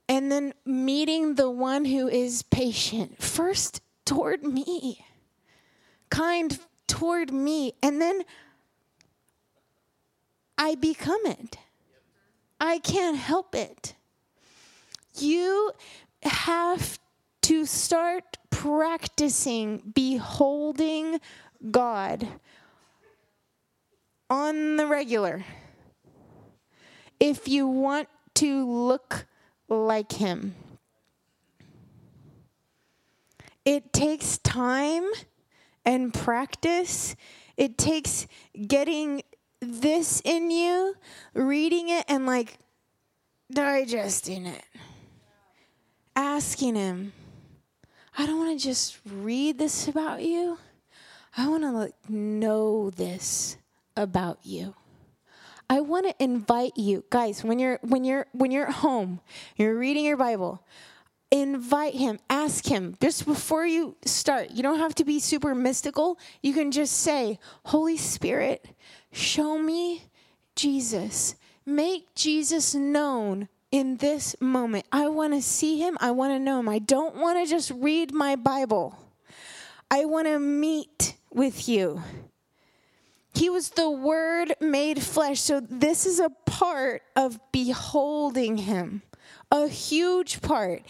And 0.09 0.33
then 0.33 0.54
meeting 0.64 1.35
the 1.35 1.50
one 1.50 1.85
who 1.85 2.09
is 2.09 2.42
patient 2.42 3.22
first 3.22 3.83
toward 4.07 4.42
me, 4.42 5.04
kind 6.09 6.59
toward 6.87 7.31
me. 7.31 7.74
And 7.83 8.00
then 8.00 8.22
I 10.57 10.74
become 10.74 11.20
it. 11.26 11.59
I 12.59 12.78
can't 12.78 13.18
help 13.18 13.54
it. 13.54 13.94
You 15.18 15.72
have 16.22 16.98
to 17.42 17.66
start 17.66 18.38
practicing 18.50 19.92
beholding 19.94 21.20
God 21.70 22.26
on 24.30 24.76
the 24.76 24.86
regular 24.86 25.44
if 27.20 27.48
you 27.48 27.66
want 27.66 28.08
to 28.34 28.70
look 28.70 29.26
like 29.68 30.12
him. 30.12 30.54
It 33.64 33.92
takes 33.92 34.38
time 34.38 35.04
and 35.84 36.14
practice. 36.14 37.16
It 37.56 37.76
takes 37.76 38.26
getting 38.66 39.22
this 39.60 40.22
in 40.24 40.50
you, 40.50 40.94
reading 41.34 41.88
it, 41.88 42.04
and 42.08 42.24
like 42.24 42.58
digesting 43.50 44.46
it. 44.46 44.64
Asking 46.14 46.76
him, 46.76 47.12
I 48.16 48.26
don't 48.26 48.38
want 48.38 48.58
to 48.58 48.64
just 48.64 48.98
read 49.04 49.58
this 49.58 49.86
about 49.86 50.22
you. 50.22 50.58
I 51.36 51.48
want 51.48 51.62
to 51.62 51.70
like 51.70 51.94
know 52.08 52.90
this 52.90 53.56
about 53.98 54.38
you. 54.44 54.74
I 55.68 55.80
want 55.80 56.06
to 56.06 56.22
invite 56.22 56.72
you 56.76 57.04
guys 57.11 57.44
when 57.44 57.58
you're 57.58 57.78
when 57.82 58.04
you're 58.04 58.26
when 58.32 58.50
you're 58.50 58.68
at 58.68 58.76
home, 58.76 59.20
you're 59.56 59.76
reading 59.76 60.04
your 60.04 60.16
Bible, 60.16 60.64
invite 61.30 61.94
him, 61.94 62.18
ask 62.30 62.64
him 62.66 62.96
just 63.02 63.26
before 63.26 63.66
you 63.66 63.96
start. 64.04 64.52
You 64.52 64.62
don't 64.62 64.78
have 64.78 64.94
to 64.94 65.04
be 65.04 65.20
super 65.20 65.54
mystical. 65.54 66.18
You 66.42 66.54
can 66.54 66.70
just 66.70 67.00
say, 67.00 67.38
"Holy 67.66 67.98
Spirit, 67.98 68.64
show 69.12 69.58
me 69.58 70.04
Jesus. 70.56 71.34
Make 71.66 72.14
Jesus 72.14 72.74
known 72.74 73.48
in 73.70 73.98
this 73.98 74.34
moment. 74.40 74.87
I 74.90 75.08
want 75.08 75.34
to 75.34 75.42
see 75.42 75.78
him. 75.78 75.98
I 76.00 76.12
want 76.12 76.32
to 76.32 76.38
know 76.38 76.61
him. 76.61 76.68
I 76.68 76.78
don't 76.78 77.16
want 77.16 77.38
to 77.44 77.50
just 77.50 77.70
read 77.72 78.14
my 78.14 78.37
Bible. 78.37 78.98
I 79.90 80.06
want 80.06 80.26
to 80.28 80.38
meet 80.38 81.14
with 81.30 81.68
you. 81.68 82.02
He 83.38 83.48
was 83.48 83.70
the 83.70 83.88
Word 83.88 84.55
made 84.61 85.01
flesh. 85.01 85.40
So, 85.40 85.61
this 85.61 86.07
is 86.07 86.18
a 86.18 86.31
part 86.44 87.03
of 87.14 87.38
beholding 87.53 88.57
Him, 88.57 89.03
a 89.53 89.68
huge 89.68 90.42
part. 90.42 90.83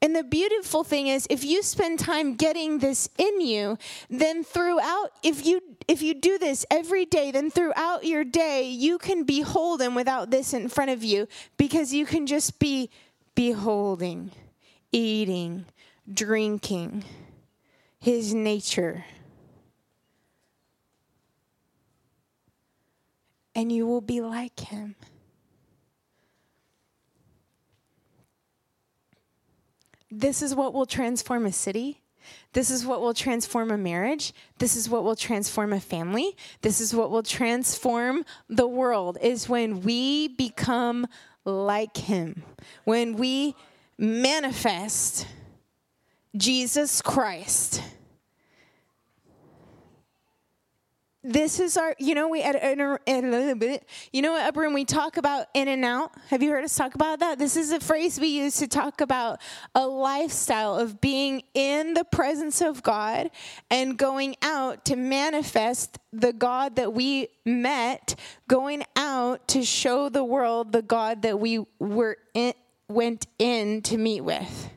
And 0.00 0.16
the 0.16 0.24
beautiful 0.24 0.82
thing 0.82 1.08
is 1.08 1.26
if 1.28 1.44
you 1.44 1.62
spend 1.62 1.98
time 1.98 2.36
getting 2.36 2.78
this 2.78 3.10
in 3.18 3.42
you, 3.42 3.76
then 4.08 4.42
throughout 4.42 5.10
if 5.22 5.44
you 5.44 5.60
if 5.88 6.00
you 6.00 6.14
do 6.14 6.38
this 6.38 6.64
every 6.70 7.04
day, 7.04 7.32
then 7.32 7.50
throughout 7.50 8.04
your 8.04 8.24
day 8.24 8.70
you 8.70 8.96
can 8.96 9.24
behold 9.24 9.82
him 9.82 9.94
without 9.94 10.30
this 10.30 10.54
in 10.54 10.70
front 10.70 10.90
of 10.90 11.04
you 11.04 11.28
because 11.58 11.92
you 11.92 12.06
can 12.06 12.26
just 12.26 12.58
be 12.58 12.88
beholding, 13.34 14.30
eating, 14.90 15.66
drinking 16.10 17.04
his 17.98 18.32
nature. 18.32 19.04
And 23.54 23.72
you 23.72 23.86
will 23.86 24.00
be 24.00 24.20
like 24.20 24.58
him. 24.60 24.94
This 30.10 30.42
is 30.42 30.54
what 30.54 30.74
will 30.74 30.86
transform 30.86 31.46
a 31.46 31.52
city. 31.52 32.00
This 32.52 32.70
is 32.70 32.84
what 32.84 33.00
will 33.00 33.14
transform 33.14 33.70
a 33.70 33.78
marriage. 33.78 34.32
This 34.58 34.76
is 34.76 34.88
what 34.88 35.04
will 35.04 35.16
transform 35.16 35.72
a 35.72 35.80
family. 35.80 36.36
This 36.62 36.80
is 36.80 36.94
what 36.94 37.10
will 37.10 37.22
transform 37.22 38.24
the 38.48 38.66
world 38.66 39.18
is 39.22 39.48
when 39.48 39.82
we 39.82 40.28
become 40.28 41.06
like 41.44 41.96
him. 41.96 42.42
When 42.84 43.16
we 43.16 43.54
manifest 43.98 45.26
Jesus 46.36 47.02
Christ 47.02 47.82
this 51.22 51.60
is 51.60 51.76
our 51.76 51.94
you 51.98 52.14
know 52.14 52.28
we 52.28 52.42
at, 52.42 52.56
a 52.56 53.20
little 53.20 53.54
bit 53.54 53.86
you 54.10 54.22
know 54.22 54.32
what 54.32 54.46
upper 54.46 54.64
and 54.64 54.72
we 54.72 54.86
talk 54.86 55.18
about 55.18 55.46
in 55.52 55.68
and 55.68 55.84
out 55.84 56.12
have 56.28 56.42
you 56.42 56.50
heard 56.50 56.64
us 56.64 56.74
talk 56.74 56.94
about 56.94 57.20
that? 57.20 57.38
This 57.38 57.56
is 57.56 57.72
a 57.72 57.80
phrase 57.80 58.18
we 58.18 58.28
use 58.28 58.56
to 58.56 58.66
talk 58.66 59.00
about 59.00 59.40
a 59.74 59.86
lifestyle 59.86 60.76
of 60.76 61.00
being 61.00 61.42
in 61.52 61.92
the 61.92 62.04
presence 62.04 62.62
of 62.62 62.82
god 62.82 63.30
and 63.70 63.98
going 63.98 64.36
out 64.40 64.86
to 64.86 64.96
manifest 64.96 65.98
the 66.12 66.32
god 66.32 66.76
that 66.76 66.94
we 66.94 67.28
met 67.44 68.14
going 68.48 68.82
out 68.96 69.46
to 69.48 69.62
show 69.62 70.08
the 70.08 70.24
world 70.24 70.72
the 70.72 70.82
god 70.82 71.22
that 71.22 71.38
we 71.38 71.64
were 71.78 72.16
in, 72.32 72.54
went 72.88 73.26
in 73.38 73.82
to 73.82 73.98
meet 73.98 74.22
with. 74.22 74.70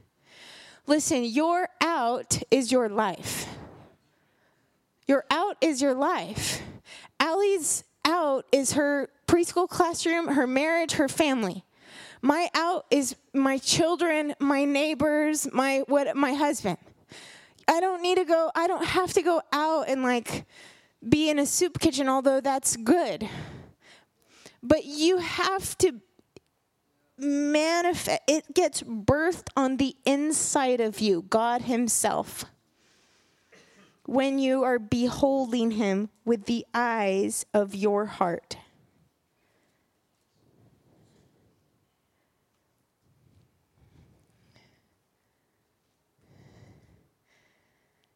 Listen 0.87 1.23
your 1.23 1.69
out 1.81 2.41
is 2.51 2.71
your 2.71 2.89
life 2.89 3.47
your 5.07 5.25
out 5.29 5.57
is 5.61 5.81
your 5.81 5.93
life. 5.93 6.61
Allie's 7.19 7.83
out 8.05 8.45
is 8.51 8.73
her 8.73 9.09
preschool 9.27 9.67
classroom, 9.67 10.27
her 10.27 10.47
marriage, 10.47 10.93
her 10.93 11.07
family. 11.07 11.63
My 12.21 12.49
out 12.53 12.85
is 12.89 13.15
my 13.33 13.57
children, 13.57 14.33
my 14.39 14.65
neighbors, 14.65 15.47
my 15.51 15.83
what 15.87 16.15
my 16.15 16.33
husband. 16.33 16.77
I 17.67 17.79
don't 17.79 18.01
need 18.01 18.17
to 18.17 18.25
go, 18.25 18.51
I 18.55 18.67
don't 18.67 18.85
have 18.85 19.13
to 19.13 19.21
go 19.21 19.41
out 19.51 19.87
and 19.87 20.03
like 20.03 20.45
be 21.07 21.29
in 21.29 21.39
a 21.39 21.45
soup 21.45 21.79
kitchen, 21.79 22.07
although 22.07 22.41
that's 22.41 22.75
good. 22.75 23.27
But 24.61 24.85
you 24.85 25.17
have 25.17 25.77
to 25.79 25.99
manifest, 27.17 28.21
it 28.27 28.53
gets 28.53 28.81
birthed 28.81 29.47
on 29.57 29.77
the 29.77 29.95
inside 30.05 30.79
of 30.79 30.99
you, 30.99 31.25
God 31.29 31.63
Himself 31.63 32.45
when 34.05 34.37
you 34.39 34.63
are 34.63 34.79
beholding 34.79 35.71
him 35.71 36.09
with 36.25 36.45
the 36.45 36.65
eyes 36.73 37.45
of 37.53 37.73
your 37.73 38.05
heart. 38.05 38.57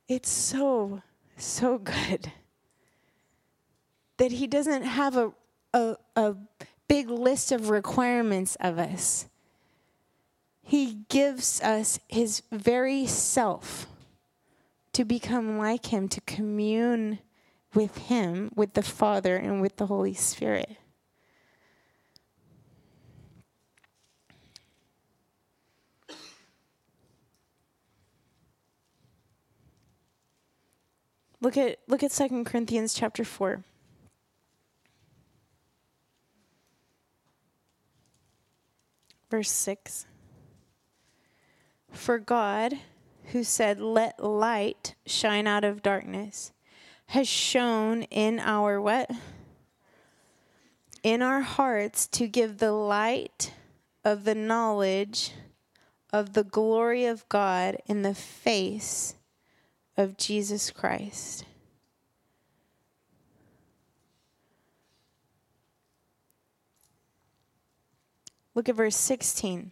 It's 0.07 0.29
so, 0.29 1.01
so 1.35 1.77
good 1.77 2.31
that 4.17 4.31
he 4.31 4.47
doesn't 4.47 4.83
have 4.83 5.17
a, 5.17 5.33
a, 5.73 5.97
a 6.15 6.35
big 6.87 7.09
list 7.09 7.51
of 7.51 7.69
requirements 7.69 8.55
of 8.61 8.79
us. 8.79 9.27
He 10.61 10.99
gives 11.09 11.61
us 11.61 11.99
his 12.07 12.41
very 12.51 13.05
self 13.05 13.87
to 14.97 15.05
become 15.05 15.59
like 15.59 15.93
Him, 15.93 16.09
to 16.09 16.19
commune 16.21 17.19
with 17.75 17.95
Him, 17.99 18.51
with 18.55 18.73
the 18.73 18.81
Father, 18.81 19.35
and 19.35 19.61
with 19.61 19.77
the 19.77 19.85
Holy 19.85 20.15
Spirit. 20.15 20.75
Look 31.41 31.57
at 31.57 31.77
look 31.87 32.01
at 32.01 32.09
2 32.09 32.43
Corinthians 32.43 32.95
chapter 32.95 33.23
4. 33.23 33.63
Verse 39.29 39.51
6. 39.51 40.07
For 41.91 42.17
God 42.17 42.79
who 43.31 43.43
said, 43.43 43.79
Let 43.79 44.23
light 44.23 44.95
shine 45.05 45.47
out 45.47 45.63
of 45.63 45.81
darkness, 45.81 46.51
has 47.07 47.27
shown 47.27 48.03
in 48.03 48.39
our 48.39 48.81
what? 48.81 49.09
In 51.03 51.21
our 51.21 51.41
hearts 51.41 52.07
to 52.07 52.27
give 52.27 52.57
the 52.57 52.71
light 52.71 53.53
of 54.03 54.23
the 54.23 54.35
knowledge 54.35 55.31
of 56.11 56.33
the 56.33 56.43
glory 56.43 57.05
of 57.05 57.27
God 57.29 57.77
in 57.85 58.01
the 58.01 58.15
face 58.15 59.15
of 59.95 60.17
Jesus 60.17 60.71
Christ. 60.71 61.45
Look 68.55 68.69
at 68.69 68.75
verse 68.75 68.95
16 68.95 69.71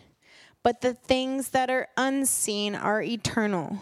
but 0.63 0.81
the 0.81 0.93
things 0.93 1.49
that 1.49 1.69
are 1.69 1.87
unseen 1.97 2.75
are 2.75 3.01
eternal. 3.01 3.81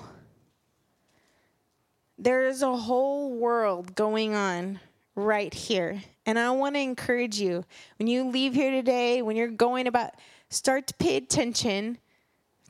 There 2.18 2.48
is 2.48 2.62
a 2.62 2.76
whole 2.76 3.32
world 3.32 3.96
going 3.96 4.36
on 4.36 4.80
right 5.16 5.54
here. 5.54 6.02
And 6.26 6.40
I 6.40 6.52
want 6.52 6.76
to 6.76 6.82
encourage 6.82 7.40
you 7.40 7.66
when 7.98 8.08
you 8.08 8.26
leave 8.26 8.54
here 8.54 8.72
today, 8.72 9.22
when 9.22 9.36
you're 9.36 9.48
going 9.48 9.88
about, 9.88 10.12
start 10.50 10.88
to 10.88 10.94
pay 10.94 11.18
attention 11.18 11.98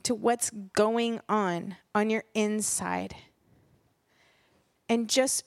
to 0.04 0.16
what's 0.16 0.50
going 0.74 1.20
on 1.28 1.76
on 1.94 2.10
your 2.10 2.24
inside. 2.34 3.16
And 4.88 5.10
just 5.10 5.44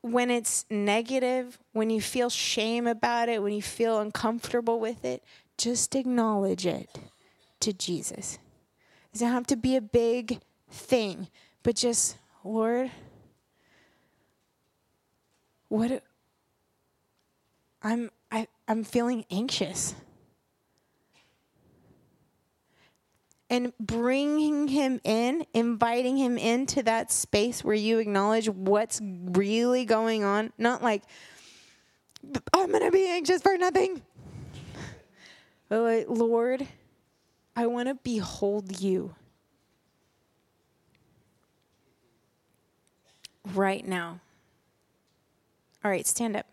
when 0.00 0.30
it's 0.30 0.64
negative, 0.70 1.58
when 1.72 1.90
you 1.90 2.00
feel 2.00 2.30
shame 2.30 2.86
about 2.86 3.28
it, 3.28 3.42
when 3.42 3.52
you 3.52 3.62
feel 3.62 4.00
uncomfortable 4.00 4.80
with 4.80 5.04
it, 5.04 5.22
just 5.56 5.94
acknowledge 5.94 6.66
it 6.66 6.98
to 7.62 7.72
Jesus. 7.72 8.38
It 9.06 9.14
doesn't 9.14 9.28
have 9.28 9.46
to 9.48 9.56
be 9.56 9.76
a 9.76 9.80
big 9.80 10.40
thing, 10.70 11.28
but 11.62 11.76
just, 11.76 12.16
Lord, 12.44 12.90
what 15.68 16.02
I'm 17.82 18.10
I, 18.30 18.48
I'm 18.66 18.84
feeling 18.84 19.24
anxious. 19.30 19.94
And 23.50 23.74
bringing 23.78 24.68
him 24.68 24.98
in, 25.04 25.44
inviting 25.52 26.16
him 26.16 26.38
into 26.38 26.82
that 26.84 27.12
space 27.12 27.62
where 27.62 27.74
you 27.74 27.98
acknowledge 27.98 28.48
what's 28.48 28.98
really 29.02 29.84
going 29.84 30.24
on. 30.24 30.54
Not 30.56 30.82
like, 30.82 31.02
I'm 32.54 32.70
going 32.70 32.82
to 32.82 32.90
be 32.90 33.06
anxious 33.06 33.42
for 33.42 33.58
nothing. 33.58 34.00
Lord, 35.68 36.66
I 37.54 37.66
want 37.66 37.88
to 37.88 37.94
behold 37.94 38.80
you 38.80 39.14
right 43.54 43.86
now. 43.86 44.20
All 45.84 45.90
right, 45.90 46.06
stand 46.06 46.36
up. 46.36 46.46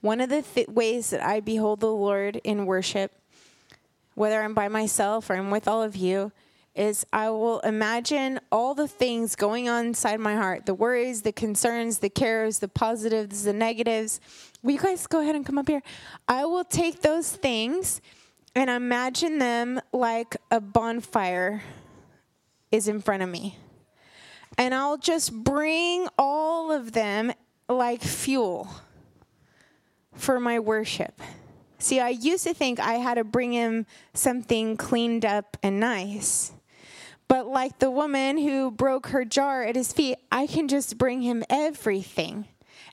One 0.00 0.20
of 0.20 0.30
the 0.30 0.42
th- 0.42 0.68
ways 0.68 1.10
that 1.10 1.22
I 1.22 1.40
behold 1.40 1.80
the 1.80 1.92
Lord 1.92 2.40
in 2.42 2.64
worship, 2.64 3.12
whether 4.14 4.42
I'm 4.42 4.54
by 4.54 4.68
myself 4.68 5.28
or 5.28 5.34
I'm 5.34 5.50
with 5.50 5.68
all 5.68 5.82
of 5.82 5.94
you, 5.94 6.32
is 6.80 7.04
I 7.12 7.28
will 7.28 7.60
imagine 7.60 8.40
all 8.50 8.74
the 8.74 8.88
things 8.88 9.36
going 9.36 9.68
on 9.68 9.88
inside 9.88 10.18
my 10.18 10.34
heart 10.34 10.64
the 10.64 10.72
worries, 10.72 11.20
the 11.22 11.32
concerns, 11.32 11.98
the 11.98 12.08
cares, 12.08 12.58
the 12.58 12.68
positives, 12.68 13.44
the 13.44 13.52
negatives. 13.52 14.18
Will 14.62 14.72
you 14.72 14.80
guys 14.80 15.06
go 15.06 15.20
ahead 15.20 15.34
and 15.36 15.44
come 15.44 15.58
up 15.58 15.68
here? 15.68 15.82
I 16.26 16.46
will 16.46 16.64
take 16.64 17.02
those 17.02 17.30
things 17.30 18.00
and 18.54 18.70
imagine 18.70 19.38
them 19.38 19.80
like 19.92 20.38
a 20.50 20.58
bonfire 20.58 21.62
is 22.72 22.88
in 22.88 23.02
front 23.02 23.22
of 23.22 23.28
me. 23.28 23.58
And 24.56 24.74
I'll 24.74 24.98
just 24.98 25.34
bring 25.34 26.08
all 26.18 26.72
of 26.72 26.92
them 26.92 27.32
like 27.68 28.02
fuel 28.02 28.68
for 30.14 30.40
my 30.40 30.58
worship. 30.58 31.20
See, 31.78 32.00
I 32.00 32.08
used 32.08 32.44
to 32.44 32.54
think 32.54 32.80
I 32.80 32.94
had 32.94 33.14
to 33.14 33.24
bring 33.24 33.52
him 33.52 33.86
something 34.14 34.78
cleaned 34.78 35.26
up 35.26 35.58
and 35.62 35.78
nice. 35.78 36.52
But 37.30 37.46
like 37.46 37.78
the 37.78 37.92
woman 37.92 38.38
who 38.38 38.72
broke 38.72 39.06
her 39.10 39.24
jar 39.24 39.62
at 39.62 39.76
his 39.76 39.92
feet, 39.92 40.18
I 40.32 40.48
can 40.48 40.66
just 40.66 40.98
bring 40.98 41.22
him 41.22 41.44
everything. 41.48 42.46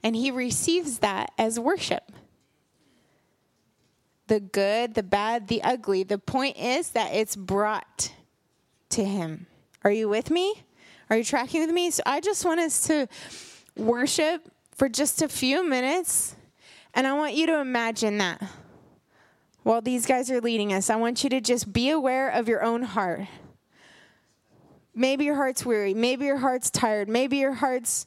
And 0.04 0.16
he 0.16 0.30
receives 0.30 1.00
that 1.00 1.32
as 1.40 1.60
worship. 1.60 2.12
The 4.28 4.40
good, 4.40 4.94
the 4.94 5.02
bad, 5.02 5.48
the 5.48 5.64
ugly. 5.64 6.04
The 6.04 6.20
point 6.20 6.56
is 6.56 6.92
that 6.92 7.16
it's 7.16 7.36
brought 7.36 8.12
to 8.90 9.04
him. 9.04 9.48
Are 9.84 9.90
you 9.90 10.08
with 10.08 10.30
me? 10.30 10.54
Are 11.10 11.18
you 11.18 11.24
tracking 11.24 11.62
with 11.62 11.72
me? 11.72 11.90
So 11.90 12.04
I 12.06 12.20
just 12.20 12.46
want 12.46 12.60
us 12.60 12.86
to 12.86 13.08
worship 13.76 14.52
for 14.76 14.88
just 14.88 15.24
a 15.24 15.28
few 15.28 15.68
minutes 15.68 16.36
and 16.94 17.08
I 17.08 17.14
want 17.14 17.34
you 17.34 17.48
to 17.48 17.60
imagine 17.60 18.20
that 18.20 18.44
while 19.64 19.82
these 19.82 20.06
guys 20.06 20.30
are 20.30 20.42
leading 20.42 20.74
us. 20.74 20.92
I 20.92 20.96
want 20.96 21.24
you 21.24 21.32
to 21.32 21.42
just 21.42 21.74
be 21.74 21.90
aware 21.90 22.30
of 22.30 22.48
your 22.48 22.64
own 22.64 22.84
heart. 22.84 23.22
Maybe 24.98 25.26
your 25.26 25.36
heart's 25.36 25.66
weary. 25.66 25.94
Maybe 25.94 26.26
your 26.26 26.38
heart's 26.38 26.70
tired. 26.70 27.08
Maybe 27.08 27.38
your 27.38 27.54
heart's 27.54 28.06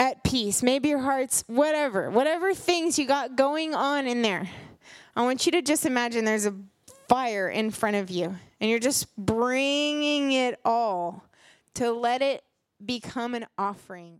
at 0.00 0.24
peace. 0.24 0.62
Maybe 0.62 0.88
your 0.88 1.00
heart's 1.00 1.44
whatever. 1.46 2.10
Whatever 2.10 2.54
things 2.54 2.98
you 2.98 3.06
got 3.06 3.36
going 3.36 3.74
on 3.74 4.06
in 4.06 4.22
there. 4.22 4.48
I 5.14 5.22
want 5.22 5.46
you 5.46 5.52
to 5.52 5.62
just 5.62 5.86
imagine 5.86 6.24
there's 6.24 6.46
a 6.46 6.54
fire 7.08 7.48
in 7.48 7.70
front 7.70 7.96
of 7.96 8.10
you 8.10 8.34
and 8.60 8.70
you're 8.70 8.78
just 8.78 9.14
bringing 9.16 10.32
it 10.32 10.58
all 10.64 11.24
to 11.74 11.92
let 11.92 12.22
it 12.22 12.42
become 12.84 13.34
an 13.34 13.46
offering. 13.58 14.18